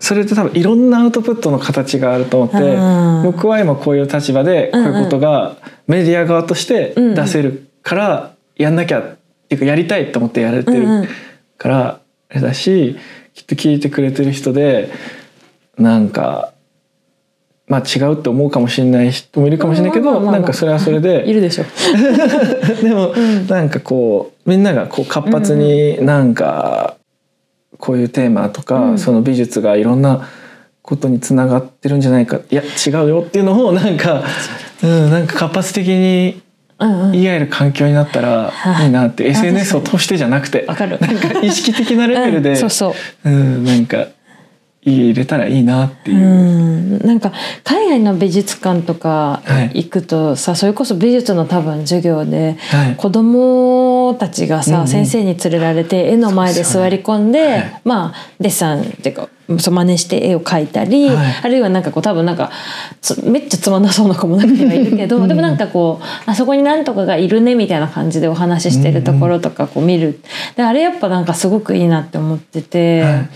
[0.00, 9.16] それって多分いろんなアウトプットの形があると思ってうん僕は今こういう立場でこういうことがメディア側として出せるからやんなきゃっ
[9.48, 11.08] ていうかやりたいと思ってやれてるうんうん。
[11.56, 12.96] からあれだし
[13.34, 14.90] きっと聞いてくれてる人で
[15.78, 16.52] なんか
[17.66, 21.24] まあ違うって思うかもしれない人もいるかもしれないけどなんかそれはそれで。
[21.28, 21.64] いるでしょ。
[22.82, 23.46] でも、ん。
[23.46, 26.96] なんかこうみんながこう活発になんか
[27.78, 28.98] こういうテーマとか、うん。
[28.98, 30.28] その美術がいろんな
[30.82, 32.40] ことにつながってるんじゃないか。
[32.50, 34.22] いや違うよっていうのをなんか、
[34.82, 36.42] うん、なんか活発的に
[37.12, 38.86] 言い合える環境になったらはい。
[38.86, 40.98] いいなって、あ SNS を通してじゃなくてわかる。
[41.00, 43.30] なんか意識的なレベルで、うんそうそう。
[43.30, 44.08] うん、なんか
[44.84, 46.18] 入れたらいいなっていう。
[46.18, 46.98] うん。
[46.98, 49.84] なんか海外の美術館とかはい。
[49.84, 52.96] 行くとさ、それこそ美術の多分授業ではい。
[52.96, 54.88] 子供たちがさ、うんうん。
[54.88, 57.80] 先生に連れられて絵の前で座り込んでねはい。
[57.84, 61.40] まあデッサンっていうかそう真似して絵を描いたり、はい。
[61.42, 62.50] あるいはなんかこう多分なんか
[63.00, 70.20] つめっちゃつまんなそうな子も中にはいるけど、うんでもなんかこうあそこになんとかがいるねみたいな感じでお話ししてるところとかこう見る、
[70.56, 73.02] であれやっぱなんかすごくいいなって思ってて。
[73.02, 73.28] はい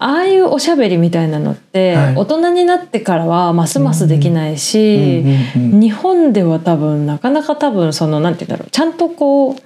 [0.00, 2.14] ああいうおしゃべりみたいなのって、はい。
[2.14, 9.56] 大人になってからはますますできないし、日本では多分なかなか多分そのなんて言うんだろうちゃんとこう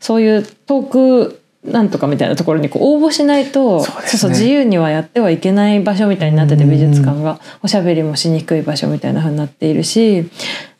[0.00, 4.18] そういうトークなんとかみたいなところにこう応募しないとそうですね。
[4.18, 7.38] そう自由にはやってはいけない場所みたいになっててうん美術館が。
[7.62, 10.26] おしゃべりもしにくい場所みたいな風になっているし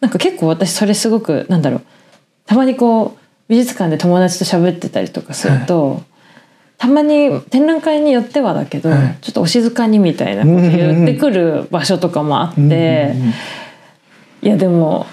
[0.01, 1.83] なんか結構私それすごくなんだろう
[2.47, 6.03] たまにこう美術館で友達と喋ってたりとかすると。
[6.83, 9.19] たまに展覧会によってはだけど、はい。
[9.21, 12.75] ちょっとお静かにみたいなこと言ってくる場所とかもあって、うんう
[13.21, 13.29] んうん。
[13.29, 13.35] い
[14.49, 15.07] やでも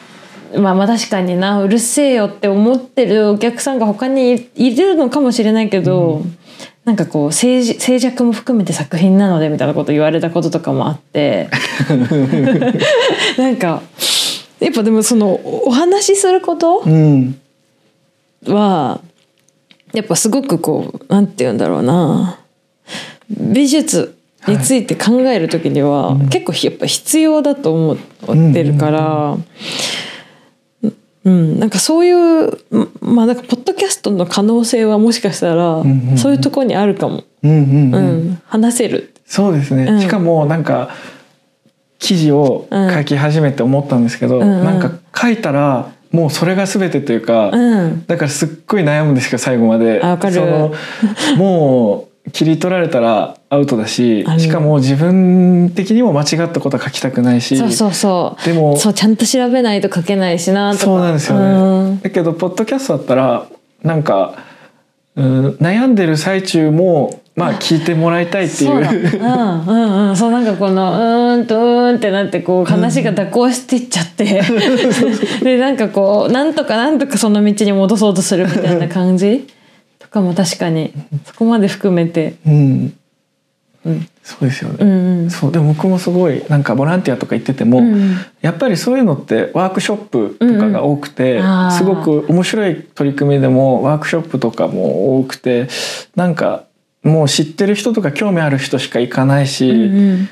[0.57, 6.23] まあまあ確かになうるせえよって思ってるお客さんが他にいるのかもしれないけど、
[6.85, 11.51] なんかこう静じ静寂も含めて作品なのでみたいなこと言われたこととかもあって
[13.37, 13.83] なんか
[14.59, 17.39] やっぱでもそのお話しすることうん。
[18.47, 19.01] は
[19.93, 22.39] やっぱすごくこうなんて言うんだろうな。
[23.29, 27.97] 美術について考える時には、結構やっぱ必要だと思っ
[28.53, 29.37] てるから、
[31.25, 31.59] うん。
[31.59, 32.51] なんかそういう
[33.01, 35.83] まあなんかポッドキャストの可能性はもしかしたら、
[36.17, 38.31] そういうところにあるかも、うんうんううん。
[38.31, 39.13] ん話せる。
[39.25, 40.01] そうですね、うん。
[40.01, 40.89] しかもなんか
[41.99, 44.63] 記事を書き始めて思ったんですけど、うんうん。
[44.63, 48.05] なんか書いたらもうそれが全てというか、うん。
[48.07, 50.01] だからすっごい悩むんですけど最後まで。
[50.03, 50.33] あわかる。
[50.33, 50.73] その
[51.37, 58.45] もう切り取られたらアウトだししかも自分的にも間違ったことは書きたくないしそうそうそう。
[58.45, 60.83] でもそうちゃんと調べないと書けないしなとか。
[60.85, 61.45] そうなんですよね。
[61.45, 62.01] うん。
[62.01, 63.47] だけどポッドキャストだったら
[63.83, 64.48] なんか、
[65.15, 68.69] うん、悩んでる最中もまあ聞いてもらいたいっていう。
[68.69, 68.91] そうだ。
[68.91, 70.17] うんうんうん。
[70.17, 74.41] そうなんかこのうーんとうーんってなってこう話が蛇行していっちゃって、
[75.41, 79.47] でなんかこうなんとかなんとかその道に戻そうとするみたいな感じ
[79.99, 80.93] とかも確かに
[81.25, 82.93] そこまで含めて、うん
[83.85, 84.07] うん。
[84.23, 85.29] そうですよね、うんうん。
[85.29, 85.51] そう。
[85.51, 87.93] でも僕もすごいなんかボランティアとか行ってても、うん。
[87.93, 91.65] うんやっぱりそういうのってワークショップとかが多くて、うん。
[91.65, 95.67] うんすごく面白い取り組みでもワークショップとかも多くて
[96.15, 96.65] なんか
[97.03, 100.29] もう知ってる人とか興味ある人しか行かないし、うんうん。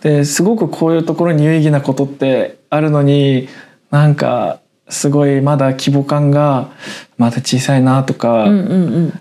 [0.00, 3.48] ですごくこういうところに有意義なことってあるのに
[3.90, 6.70] なんかすごいまだ規模感が
[7.16, 8.62] まだ小さいなとか、うんう
[9.06, 9.20] ん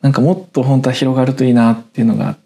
[0.00, 2.41] なんかもっと本当は広がるといいなっていうのがうんうんうん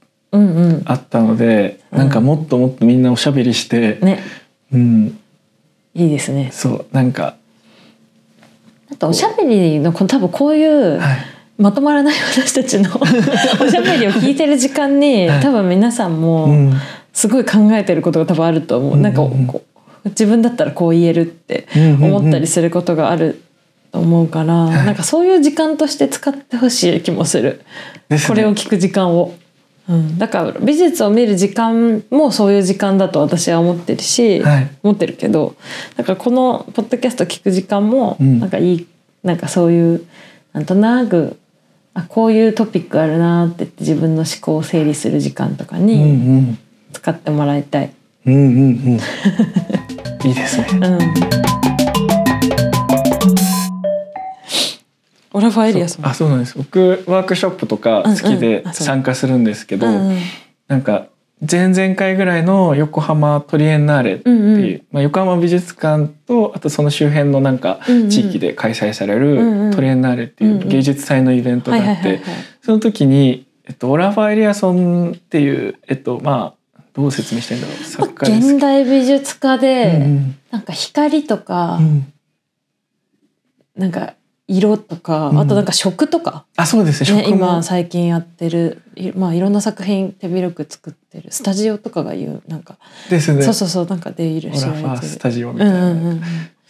[0.85, 4.23] あったので、なんかもっともっとみんなおしゃべりして、ね。
[4.73, 5.19] うん、
[5.95, 6.51] いいですね。
[6.53, 7.37] そうなんか、
[8.93, 11.19] あとおしゃべりのこの多分こういうはい、
[11.59, 12.91] まとまらない私たちの
[13.61, 15.41] おしゃべりを聞いてる時間にはい。
[15.41, 16.75] 多分皆さんも、うん。
[17.13, 19.63] すごい考えてることが多分あると思う、うんなんかこ
[20.05, 23.43] う自分だったらこう言えるって思ったりすることがある
[23.91, 24.87] と思うから、はい。
[24.87, 27.63] なんかそういう時間として使ってほしい気もする、
[28.09, 28.29] ですね。
[28.29, 29.35] これを聞く時間を、
[29.89, 35.55] うん、だから美術を見る時間もそういう時間だと私は思ってるし、はい思ってるけど
[35.97, 38.87] だからこのポッドキャスト聞く時間もうんなんかいい、
[39.23, 40.07] なんかそういう
[40.53, 41.39] なんとなく
[41.95, 46.59] あこういうトピックあるなって言って自分の思考を整理する時間とかうんうにん
[46.93, 47.93] 使ってもらいたい。
[48.27, 48.51] うんうんう
[48.97, 49.01] ん
[50.25, 50.67] いいですね。
[50.83, 51.56] うん。
[55.37, 56.07] オラファーエリアさん。
[56.07, 56.57] あそうなんです。
[56.57, 58.41] 僕ワークショップとか好きうん。
[58.41, 60.19] で参加するんですけど、うんうん。
[60.67, 61.09] なんか
[61.47, 64.83] 前々回ぐらいの横浜トリエンナーレっていう、うんうん。
[64.93, 68.09] まあ、横浜美術館とあとその周辺のなんかうんうん。
[68.09, 69.71] 地域で開催されうんうん。
[69.71, 72.23] るトリエンナーレっていう芸術祭のイベントがあって。
[72.63, 77.85] その時に、えっと、オラファー・エリアソンっていう、えっと、まあどう説明したらいいんだろう。
[77.85, 78.53] 作家です。
[78.55, 80.37] 現代美術家で、うん。
[80.51, 82.13] なんか光とか、うん。
[83.77, 84.15] なんか
[84.49, 85.41] 色とか、うん。
[85.41, 87.23] あとなんか食とか、あそうですね。
[87.23, 92.79] ね、今最近やってるい,、まあ、いろんな作品手広く作ってるスタジオとかが言うなんか、
[93.11, 93.43] ですね。
[93.43, 94.51] そうそうそうなんかでいる。
[94.51, 96.23] オラファースタジオみうんたいな、うんうん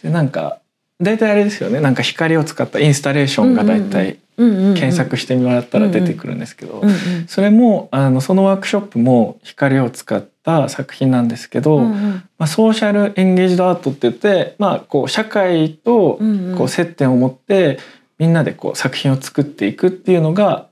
[0.03, 0.59] でなんか
[0.99, 1.79] 大体あれですよね。
[1.79, 6.95] なんか光を使ったインスタレーションが大体うんうんうん検索してもらったら出てくるんですけど、うんうん。
[7.27, 12.01] それもあのそのワークショップも光を使った作品なんですけど、うんうん。
[12.37, 16.19] まあ、ソーシャルエンゲージドアートって言って、まあ、こう社会と
[16.57, 17.79] こう接点を持って
[18.17, 20.69] みんなでこう作品を作っていくっていうのが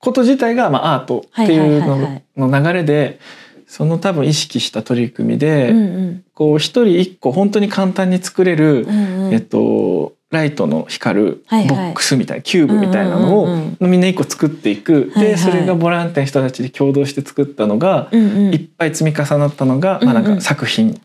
[0.00, 1.86] こと自体がまあアートっていう
[2.36, 3.20] のの流れで
[3.68, 6.24] その多分意識した取り組みで、うんうん。
[6.34, 9.32] こう一人一個本当に簡単に作れる、うんうん。
[9.32, 15.24] えっと、ライトの光るボックスみたいな、キューブみたいなのを、みんな一個作っていく、はいはい。
[15.32, 20.98] でそれがボランティアの人たちで共同して作ったのが、いっぱい積み重なったのが、まあ、なんか作品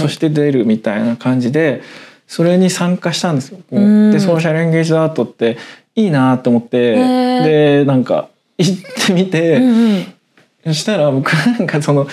[0.00, 1.82] として出るみたいな感じで、
[2.26, 3.58] それに参加したんですよ。
[3.70, 3.80] う。
[3.80, 4.12] ん。
[4.12, 5.58] で social engaged art って
[5.94, 6.94] いいなと思って
[7.42, 10.14] でなんか行ってみて、うんうん。
[10.66, 12.06] そしたら僕なんかその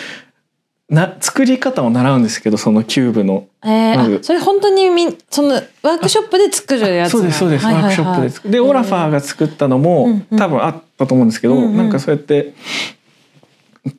[0.90, 3.48] な作り方を習うんですけどそのキューブの。
[3.64, 7.92] えーそれ本当にみんそのワークショップで作るやつそうですそうです、はいはいはい。
[7.92, 10.38] ワークショップで作でオラファーが作ったのも、うんうん。
[10.38, 11.78] 多分あったと思うんですけど、うんうん。
[11.78, 12.54] なんかそうやって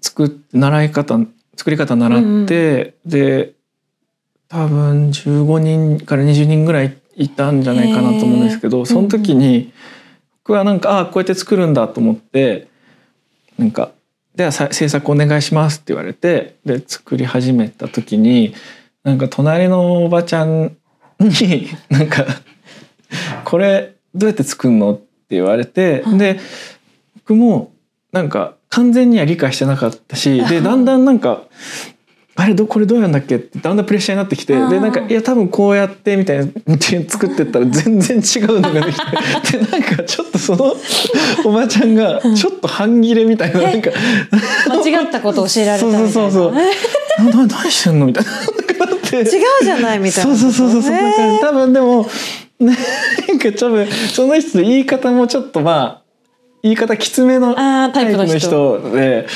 [0.00, 1.18] 作っ習い方
[1.56, 3.52] 作り方習って、で
[4.48, 9.72] 多分15人から20人ぐらいいたんじゃないかなと思うんですけどその時に
[10.44, 12.68] 僕はなんかああこうやって作るんだと思って
[13.58, 13.90] なんか
[14.38, 18.54] 「ではさ制作お願いします」って言われてで作り始めた時に
[19.02, 20.76] なんか隣のおばちゃん
[21.18, 22.24] に なんか
[23.44, 26.38] 「これどうやって作るの?」って言われてうんで
[27.16, 27.72] 僕も
[28.12, 31.42] なんか完全には理解してなかったしでだんだんなんか
[32.40, 36.44] 「あれどこれどうやんだっけ?」ってだんだんプレッシャーになってきてうんでなんか「いや多分こうやって」みたいな
[37.08, 38.98] 作ってったら 全然違うのができ
[39.50, 40.76] てでなんかちょっとその
[41.44, 43.90] おばちゃんがちょっと半切れみたいななんか。
[44.68, 46.08] 間違ったこと教えられたみたいな。
[46.08, 46.62] そうそうそう
[47.18, 48.06] えなな何してんの？
[48.06, 48.30] みたいな。
[48.86, 49.16] なって。
[49.16, 49.26] 違う
[49.64, 50.36] じゃないみたいな。
[50.36, 50.92] そうそうそうそう
[51.40, 52.08] 多分でも
[52.60, 56.02] なんか多分その人の言い方もちょっとまあ
[56.62, 58.38] 言い方きつめのタイプの人。
[58.38, 59.26] 人で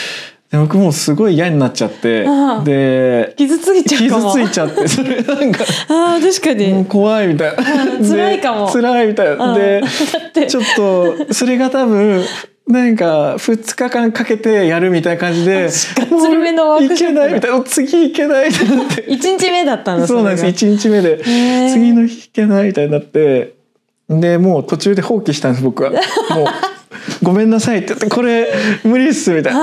[0.53, 2.27] で僕もうすごい嫌になっちゃって
[2.63, 7.63] で傷ついちゃう傷ついちゃってそれなんかあー確かに、怖いみたいな。
[7.63, 8.67] ー辛いかも。
[8.67, 9.47] で辛いみたいな。
[9.47, 9.83] うんで
[10.47, 12.23] ちょっとそれが多分
[12.69, 15.69] なんか2日間かけてやるみたいな感じで
[16.11, 17.63] もういけないみたいな。
[17.65, 19.05] 次いけないみたいになって。
[19.09, 20.45] 一日目だったんだそうなんです。
[20.45, 20.59] れが。
[20.59, 21.19] 1日目で。
[21.73, 23.55] 次の日いけないみたいになって。
[24.09, 25.91] でもう途中で放棄したんです僕は。
[25.91, 26.01] もう
[27.23, 28.53] 「ごめんなさい」って言って「これ
[28.85, 29.63] 無理っす」みたいな。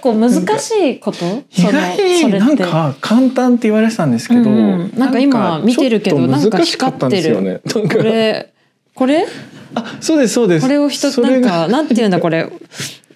[0.00, 1.24] 結構難しいこと？
[1.50, 4.46] 意外なんか簡単って言われてたんですけど、うん。
[4.46, 7.60] うんなんか今見てるけどなんかちょっと難しかなんかったんですよね。
[7.64, 8.52] これ
[8.94, 9.26] これ？
[9.74, 10.62] あそうですそうです。
[10.62, 12.50] これを一つなんかなんていうんだこれ？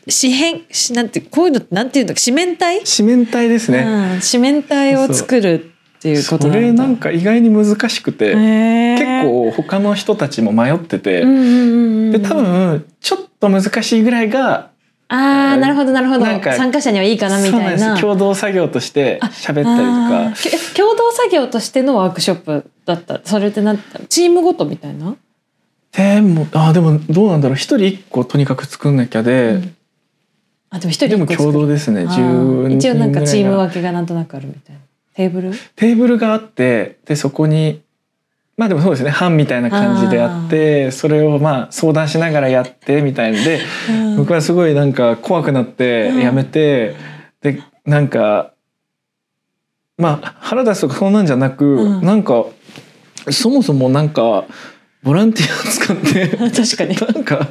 [0.06, 2.14] 四辺しなんてこういうのなんていうんだ？
[2.14, 3.78] 四面体、四面体ですね。
[4.14, 12.12] うん、四面体を作るっていうことそれなんだなんか意外に難しくて、結構他の人たちも迷ってて、うんうんうんうん。
[12.12, 14.70] で多分ちょっと難しいぐらいが
[15.16, 16.24] ああなるほどなるほど。
[16.24, 18.00] 参加者にはいいかなみたいな。
[18.00, 20.34] 共同作業として喋ったりとあか
[20.74, 25.14] 共同作業としてのワークショップだったそれってなったチームごとみたいな？
[25.92, 27.56] でもあでもどうなんだろう。
[27.56, 29.76] 一人一個とにかく作んなきゃで、うん。
[30.70, 32.00] あでも一人でも共同ですね。
[32.00, 34.80] あ10ー一応なんかチームは分けがなんとなくあるみたいな。
[35.14, 35.52] テーブル？
[35.76, 37.82] テーブルがあってでそこに
[38.56, 39.10] まあでもそうですね。
[39.10, 44.16] 班みたいな感じでやってそれをまあ相談しながらやってみたいのでうん。
[44.16, 46.20] 僕はすごいなんか怖くなってうん。
[46.20, 46.94] やめて、
[47.40, 48.52] でなんか
[49.98, 52.04] まあ腹出すとかそんなんじゃなく、うん。
[52.04, 52.44] なんか
[53.30, 54.44] そもそもなんか
[55.02, 57.14] ボランティア使って 確かに。
[57.14, 57.48] なんか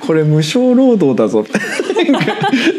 [0.00, 1.42] これ無償労働だぞ。
[1.42, 1.52] って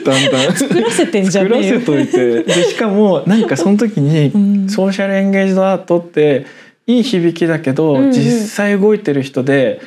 [0.03, 0.53] だんだん。
[0.53, 1.79] 作らせてんじゃ作らねえよ。
[1.79, 2.43] せといて。
[2.43, 4.69] でしかもなんかその時に、うん。
[4.69, 6.45] ソーシャルエンゲージドアートって
[6.87, 8.11] いい響きだけど、うんうん。
[8.11, 9.81] 実際動いてる人で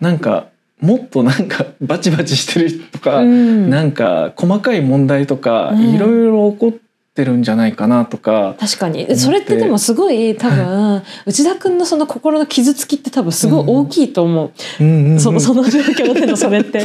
[0.00, 0.48] なんか
[0.80, 3.70] もっとなんか バチバチしてる人とか、うん。
[3.70, 5.94] なんか細かい問題とか、うん。
[5.94, 6.72] いろいろ起こっ
[7.14, 8.54] てるんじゃないかなとか。
[8.58, 9.16] 確かに。
[9.16, 14.44] それってでもすごい多分 内田君のその心の傷つきって多分すごい大きいと思
[14.80, 15.20] う、うん。
[15.20, 16.80] そのその状況でのそれって。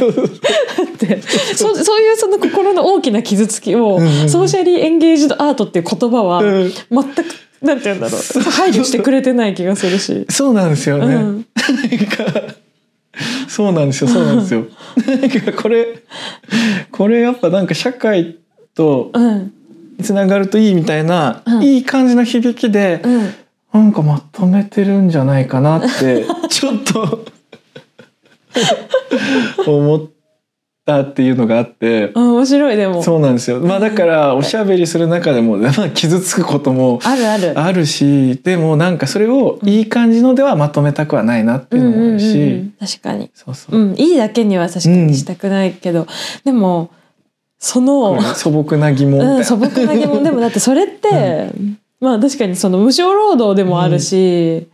[0.98, 1.20] て。
[1.56, 6.72] そそういうその心の大きな傷つきを、ソーシャリーエンゲージドアートっていう言葉はうん。
[6.90, 7.24] 全く、
[7.62, 10.26] なんて言うんだろう配慮してくれてない気がするし。
[10.28, 11.14] そうなんですよね。
[11.14, 12.54] うんなんか
[13.48, 14.66] そうなんですよそうなんですよ。
[15.06, 16.02] なんかこれ
[16.90, 18.36] これやっぱなんか社会
[18.74, 19.52] とうん
[20.02, 23.34] つながるといいみたいな、うんいい感じの響きで、うん
[23.72, 27.24] なんかまとめてるんじゃないかなってちょっと
[29.64, 30.00] 思っ
[30.84, 32.10] たっていうのがあって。
[32.14, 33.02] あ面白いでも。
[33.02, 33.60] そうなんですよ。
[33.60, 37.58] まあだからおしゃべりする中でも、 まあ、傷つくこともあるある。
[37.58, 42.72] あるしでもなんかそれをいい感じのではまとめたくはないなっていうのもあるし、うんうんうんうん。
[42.80, 46.06] 確かに、そうそう、うん、いいだけには確かにしたくないけど、
[46.44, 46.90] でも
[47.60, 49.36] その、素朴な疑問。
[49.36, 50.24] うん、素朴な疑問。
[50.24, 51.50] でもだってそれって、
[52.00, 54.66] まあ確かにその無償労働でもあるし、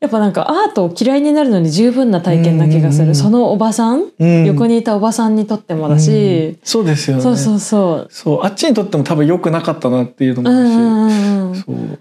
[0.00, 3.06] やっぱなんかアートを嫌いになるのに十分な体験な気がする、うん。
[3.06, 4.44] うんうんそのおばさん、うん。
[4.46, 6.00] 横にいたおばさんにとってもだうん。
[6.00, 7.22] し、そうですよね。
[7.22, 8.08] そうそうそう。
[8.10, 8.44] そう。
[8.44, 11.54] あっちにとっても多分良くなかったなっていうのもあるし、うんうんうんうん。
[11.56, 11.98] そう。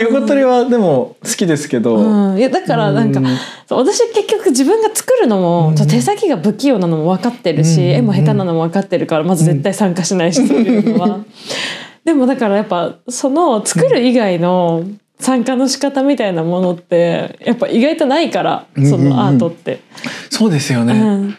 [0.00, 3.26] 横取りはでも好きですけど、うん、いやだからなんか、うん。
[3.70, 5.74] 私結局自分が作るのも、うん。
[5.74, 7.86] ちょっと手先が不器用なのも分かってるし、うん。
[7.86, 11.20] 絵も下手なのも分かってるからまず絶対参加しないし、そういうのは。
[12.04, 14.84] でもだからやっぱその作る以外の
[15.20, 19.80] 参加の仕方みたいなものってやっぱ意外とないからそのアートって。
[20.30, 21.36] そうですよね、うん。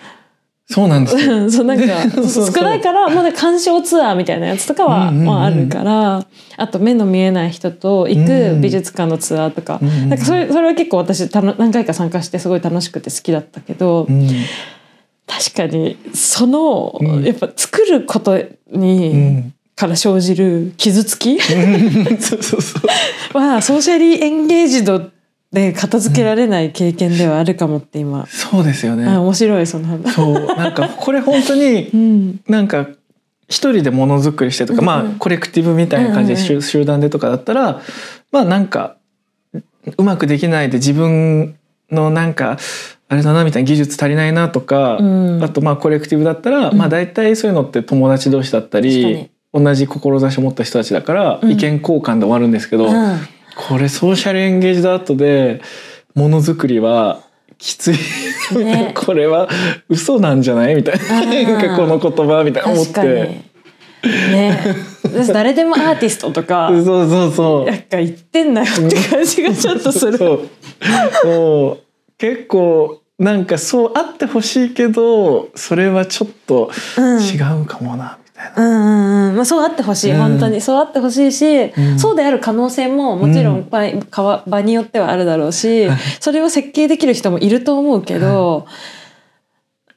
[0.67, 5.25] そうなんですそうなんか そうそう少ないからもうね鑑賞ツアーみたいなやつとかは、うんうんうん。
[5.25, 6.25] まあ、あるから
[6.57, 10.09] あと目の見えない人と行くうん美術館のツアーとか,、うんうんうん。
[10.09, 14.27] なんかそれそれは結構私たの何回か参加してすごい楽しくて好きだったけど、うん。
[15.25, 17.23] 確かにその、うん。
[17.23, 18.37] やっぱ作ること
[18.71, 21.39] に、うんから生じる傷つき？
[21.39, 22.79] そうそうそ
[23.33, 23.37] う。
[23.39, 25.09] はソーシャリーエンゲージド
[25.53, 29.05] で片付けられない経験ではあるかもって今、そうですよね。
[29.07, 30.13] あ面白いその話。
[30.13, 30.33] そう。
[30.57, 32.39] なんかこれ本当に うん。
[32.49, 32.89] なんか
[33.47, 34.85] 一人でものづくりしてとか、うんうん。
[34.85, 36.45] まあコレクティブみたいな感じでうん。
[36.45, 37.81] 集集団でとかだったら
[38.33, 38.97] まあなんか
[39.97, 41.55] うまくできないで自分
[41.89, 42.57] のなんか
[43.07, 45.41] あれだなみたいな技術足りないなとか、うん。
[45.41, 46.77] あとまあコレクティブだったら、うん。
[46.77, 51.51] まあ大体そういうのって友達同士だったり確かに同じ志を持った人たちだから、うん。
[51.51, 53.19] 意見交換で終わるんですけど、うん。
[53.55, 55.61] これソーシャルエンゲージドアートで
[56.15, 57.21] ものづくりは
[57.57, 57.95] きつい、
[58.57, 58.93] ね。
[58.95, 59.49] これは
[59.89, 61.19] 嘘なんじゃないみたいな。
[61.19, 61.43] あー。
[61.47, 63.09] なんかこの言葉みたいな思っ確かに。
[63.09, 63.49] て
[64.31, 64.59] ね。
[65.03, 67.65] 私誰でもアーティストとか そうそうそう。
[67.65, 70.17] なんか言ってんなよって感じがちょっとする。
[70.17, 70.25] そ
[71.25, 71.79] うもう
[72.17, 73.91] 結構なんかそう。
[73.95, 77.01] あってほしいけどそれはちょっとう。
[77.01, 77.65] ん違う。
[77.65, 78.61] かもなみたいな。
[78.61, 79.35] うんうんうん。
[79.35, 80.17] まあ、そうあってほしい、うん。
[80.17, 80.61] 本当に。
[80.61, 81.99] そうあってほしいし、ん。
[81.99, 83.81] そうである可能性ももちろうんん場,、
[84.11, 85.87] 場場によってはあるだろうし、
[86.19, 88.65] それを設計できる人もいると思うけど、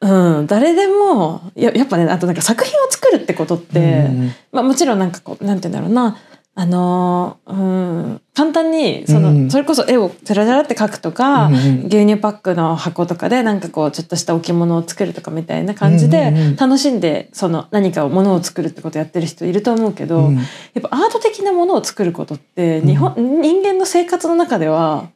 [0.01, 4.33] うん、誰でもややっぱねあとなんか作品を作るってことって、うん。
[4.51, 6.17] まあ、もちろんなんかこうなんて言うんだろうな
[6.55, 9.51] あのーうん簡単にその、うん。
[9.51, 16.57] それこそ絵をつらつらって描くとか、うんうん牛乳パックの箱とかでなんかこうちょっとした置物を作るとかみたいな感じで、うんうんうん。
[16.57, 20.37] 楽しんでその何かをものを作るってことやってる人いると思うけど、うん。
[20.37, 20.45] やっ
[20.83, 25.09] ぱアート的なものを作ることって日本、人間の生活の中では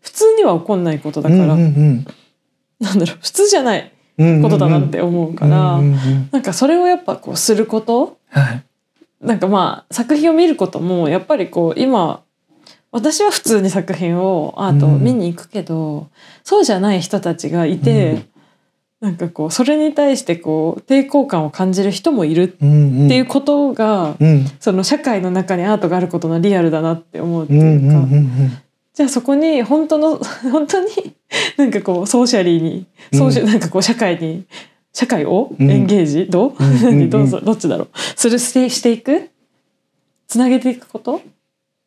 [0.00, 2.06] 普通には起こんないことだから、うんうん
[2.80, 4.42] なんだろう普通じゃないうん。
[4.42, 8.64] ことだなって思うから、うんうんうんなんかそれをやっぱこうすることはい
[9.20, 12.22] なんかまあ作品を見ることもやっぱりこう今
[12.92, 16.08] 私は普通に作品をアートを見に行くけど、
[16.42, 18.26] そうじゃない人たちがいて、うん。
[19.00, 23.06] なんかこうそれに対してこう抵抗感を感じる人もいるうんうん。
[23.06, 24.44] っていうことが、うん。
[24.58, 28.58] その社会の中にアートがあることのリアルだなって思うってうんいうか、うんうん。
[28.92, 30.16] じゃあそこに本当の
[30.50, 31.14] 本当に
[31.56, 34.44] なんかこうソーシャリーにソーシャ、なんかこう社会に
[34.92, 35.54] 社会を？
[35.58, 35.70] うん。
[35.70, 37.10] エンゲージ、どう、うんうんうん。
[37.10, 37.88] どうぞどっちだろう？
[38.16, 39.30] するしてしていく？
[40.28, 41.20] つなげていくこと？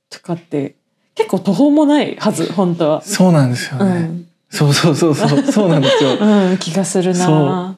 [0.09, 0.75] とかって
[1.15, 3.01] 結構途方もないはず本当は。
[3.01, 5.41] そうなんですよね、うん、そうそうそうそう。
[5.51, 6.17] そうなんですよ。
[6.19, 7.77] うん、気がするな。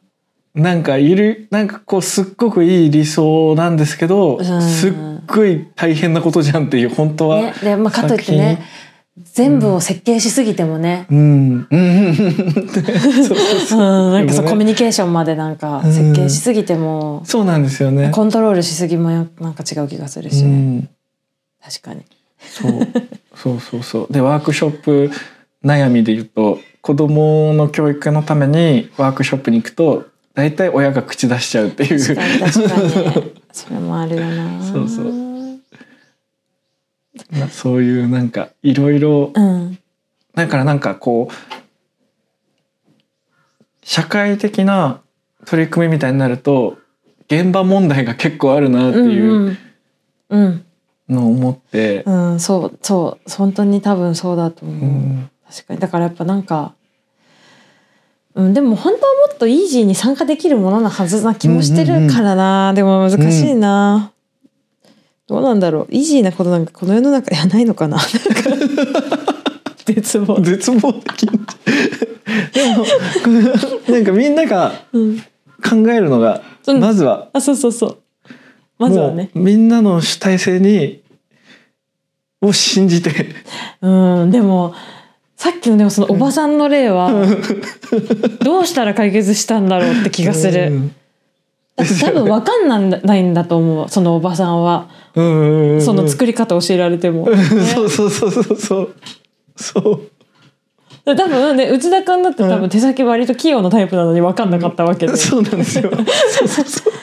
[0.53, 4.61] なんかいるなんかこうすっごくいい理想なんですけど、うん。
[4.61, 4.93] すっ
[5.27, 8.61] ごい大変なことじゃんっていう本当は、ね、でまあかといってね
[9.17, 11.17] 全部を設計しすぎてもね、うん。
[11.17, 11.67] うん。
[11.69, 12.05] うん。
[12.07, 12.09] うん。
[12.09, 12.13] う
[13.23, 14.27] そうう、そうなん。
[14.27, 15.55] かそうコミュニケーションまでなん。
[15.55, 17.63] か設計しすぎても、そうなん。
[17.63, 18.09] ですよね。
[18.11, 19.25] コントロールしすぎもなん。
[19.27, 20.89] か違う気がするしう、ん、
[21.63, 22.01] 確かに。
[22.41, 22.71] そう
[23.35, 25.09] そうそうそうでワークショップ
[25.63, 30.05] 悩みで言うと子供の教育のためにワークショップに行くと
[30.35, 32.15] 大体親が口出しちゃうっていう確
[32.69, 35.05] かにそれもあるよなそうそう
[37.49, 39.77] そういうなんかいろいろうん。
[40.33, 41.33] だからなんかこう
[43.83, 45.01] 社会的な
[45.45, 46.77] 取り組みみたいになると
[47.27, 49.57] 現場問題が結構あるなっていううん
[50.29, 50.65] うん。
[51.07, 53.31] のを思って、うん、うん、そうそう。
[53.31, 55.29] 本当に多分そうだと思う、うん。
[55.47, 55.79] 確かに。
[55.79, 56.73] だからやっぱなんか
[58.35, 64.11] うん、でも本当はもっとイージーに参加できるものなはずな気もしてるからな、でも難しいな、
[65.27, 65.87] どうなんだろう。
[65.89, 67.97] イージーなことなんかこの世の中にはないのかな。
[69.85, 71.39] 絶望、絶望的に。
[72.53, 72.85] でも
[73.89, 76.79] なんかみんながうん、考えるのが、うん。
[76.79, 77.29] まずは。
[77.33, 77.97] あそうそうそう。
[78.77, 79.29] まずはね。
[79.33, 81.01] みんなの主体性に
[82.41, 83.11] を信じて。
[83.81, 84.31] うん。
[84.31, 84.73] でも
[85.37, 87.11] さっきのでもそのおばさんの例は
[88.41, 90.95] どうしたら解決したんだろうって気がする、うん
[91.77, 97.37] 多分分かんないんだと思うそのおばさんは、うんうんうんその作り方教えられても、ね。
[97.43, 98.95] そうそうそうそうそう。
[99.55, 100.01] そう。
[101.05, 105.91] 多分ね内田君だって多分手先割と器用なタイプなのに分かんなかったわけで、そうなんですよ。
[105.91, 106.93] そうそうそう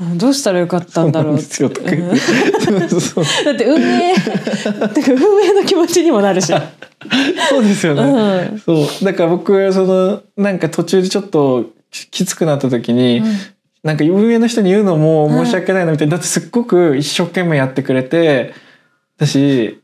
[0.00, 1.44] うんどうしたらよかったんなだろうって。
[1.44, 1.70] そう
[3.44, 6.52] だって運営運営の気持ちにもなるし、
[7.48, 8.58] そうですよね、うん。
[8.58, 9.04] そう。
[9.04, 13.22] だから僕そのなんか途中でちょっとききつくなった時に、
[13.84, 18.54] なんか運営の人に言うのも申し訳ないなみたいな、だってすっごく一生懸命やってくれて
[19.18, 19.80] だし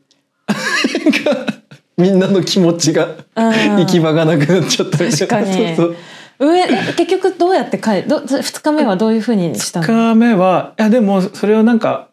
[1.98, 3.76] みんなの気持ちがうん。
[3.76, 5.04] 行き場がなくなっちゃった。
[5.04, 5.76] みたいな確かに。
[5.76, 5.96] そうそう。
[6.38, 12.08] 運営え結局どうやって帰ど2日目はどういうふうにしたの？2日目はいやでもそれをなんか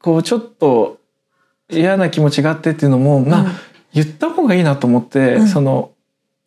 [0.00, 0.98] こうちょっと
[1.68, 3.46] 嫌な気持ちがあってっていうのも、まあ
[3.92, 5.48] 言った方がいいなと思って、うん。
[5.48, 5.92] その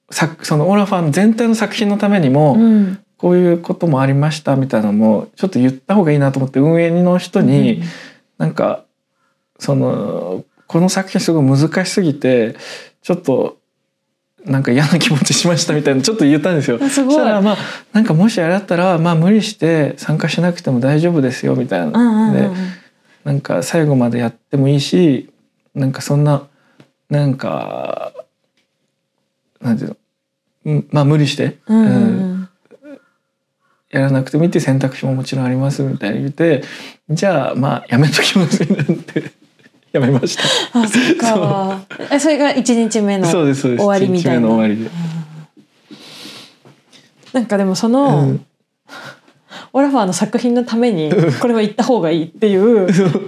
[0.09, 7.82] 作そのオラファン全体の作品のためにも、うんこういうこともありましたみたいなのもちょっと言った方がいいなと思って運営の人に、
[8.38, 8.84] なんか
[9.59, 12.55] そのこの作品すごい難しすぎて
[13.01, 13.57] ちょっと
[14.43, 16.78] なんか嫌な気持ちしましたみたいなちょっと言ったんですよ。
[16.78, 17.57] そしたらまあ
[17.93, 22.34] なんかもしあれだったらまあ無理して参加しなくても大丈夫ですよみたいな。
[22.34, 22.49] で
[23.24, 25.32] なんか最後までやってもいいし
[25.74, 26.47] なんかそんな
[27.09, 28.13] なんか
[29.61, 29.97] なんていうの
[30.66, 31.93] うんまあ無理して、うんうんうん。
[31.93, 31.97] う
[32.34, 32.49] ん
[33.96, 36.64] やらなくてもいいって選択肢ももちろんありますみたいに言って
[37.10, 39.24] じゃあまあやめときますみたいになって
[39.93, 40.43] やめました。
[40.78, 41.80] あそっか
[42.12, 43.26] えそれが1日目の。
[43.26, 44.91] 終わりみたいな一日目の終わりで。
[47.32, 48.46] なんかでもその、うん
[49.74, 52.88] オラファーの作品のためにこれは言った方がいいっていう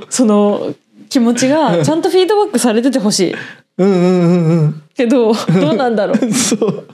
[0.10, 0.74] その
[1.10, 3.36] 気持ちがちゃんとフィードバックされててほしい
[3.78, 4.84] うんうんうんうん。
[4.96, 6.88] けどどうなんだろうフ そう。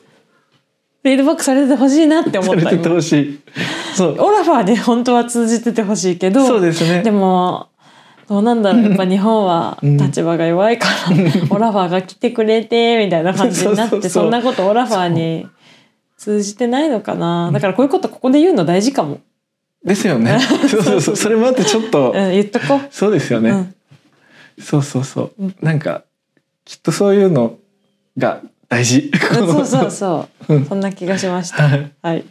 [1.09, 3.39] ィードバックされててほしいなって思されてほしい。
[3.95, 4.15] そう。
[4.19, 7.01] オラファーで本当は通じててほしいけどそうですね。
[7.03, 7.69] でも
[8.27, 8.83] どうなんだろう。
[8.83, 10.93] やっぱ日本はうん立場が弱いから、
[11.49, 15.47] オラファーが来てくれてみたいな感じになってそんなことオラファーに
[16.17, 17.51] 通じてないのかな。
[17.51, 19.19] だからこういうことここで言うの大事かも、
[19.83, 20.39] ですよね。
[20.69, 21.15] そうそうそう。
[21.15, 22.79] それもあってちょっと、うん、言っとこう。
[22.89, 23.75] そうですよね、うん。
[24.59, 25.55] そうそうそう、うん。
[25.61, 26.03] なんか
[26.65, 27.57] きっとそういうの
[28.17, 28.41] が
[28.73, 29.11] 大事。
[29.31, 30.65] そうそうそう、うん。
[30.65, 31.67] そんな気がしました。
[31.67, 31.91] はい。
[32.01, 32.25] はい。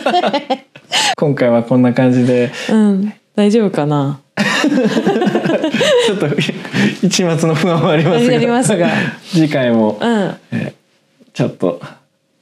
[1.16, 2.50] 今回はこんな感じで。
[2.70, 3.12] うん。
[3.36, 4.20] 大丈夫かな？
[6.06, 6.26] ちょっと
[7.02, 8.36] 一末の不安はありますが。
[8.36, 8.88] ありますが。
[9.30, 10.34] 次回も、うん。
[10.52, 10.80] えー
[11.32, 11.80] ちょっと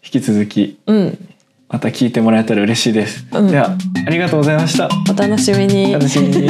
[0.02, 1.28] 引き続きうん。
[1.68, 3.50] また聞いてもらえたら嬉しいです、うん。
[3.50, 4.88] ではありがとうございました。
[5.10, 5.92] お楽しみに。
[5.92, 6.48] 楽しみに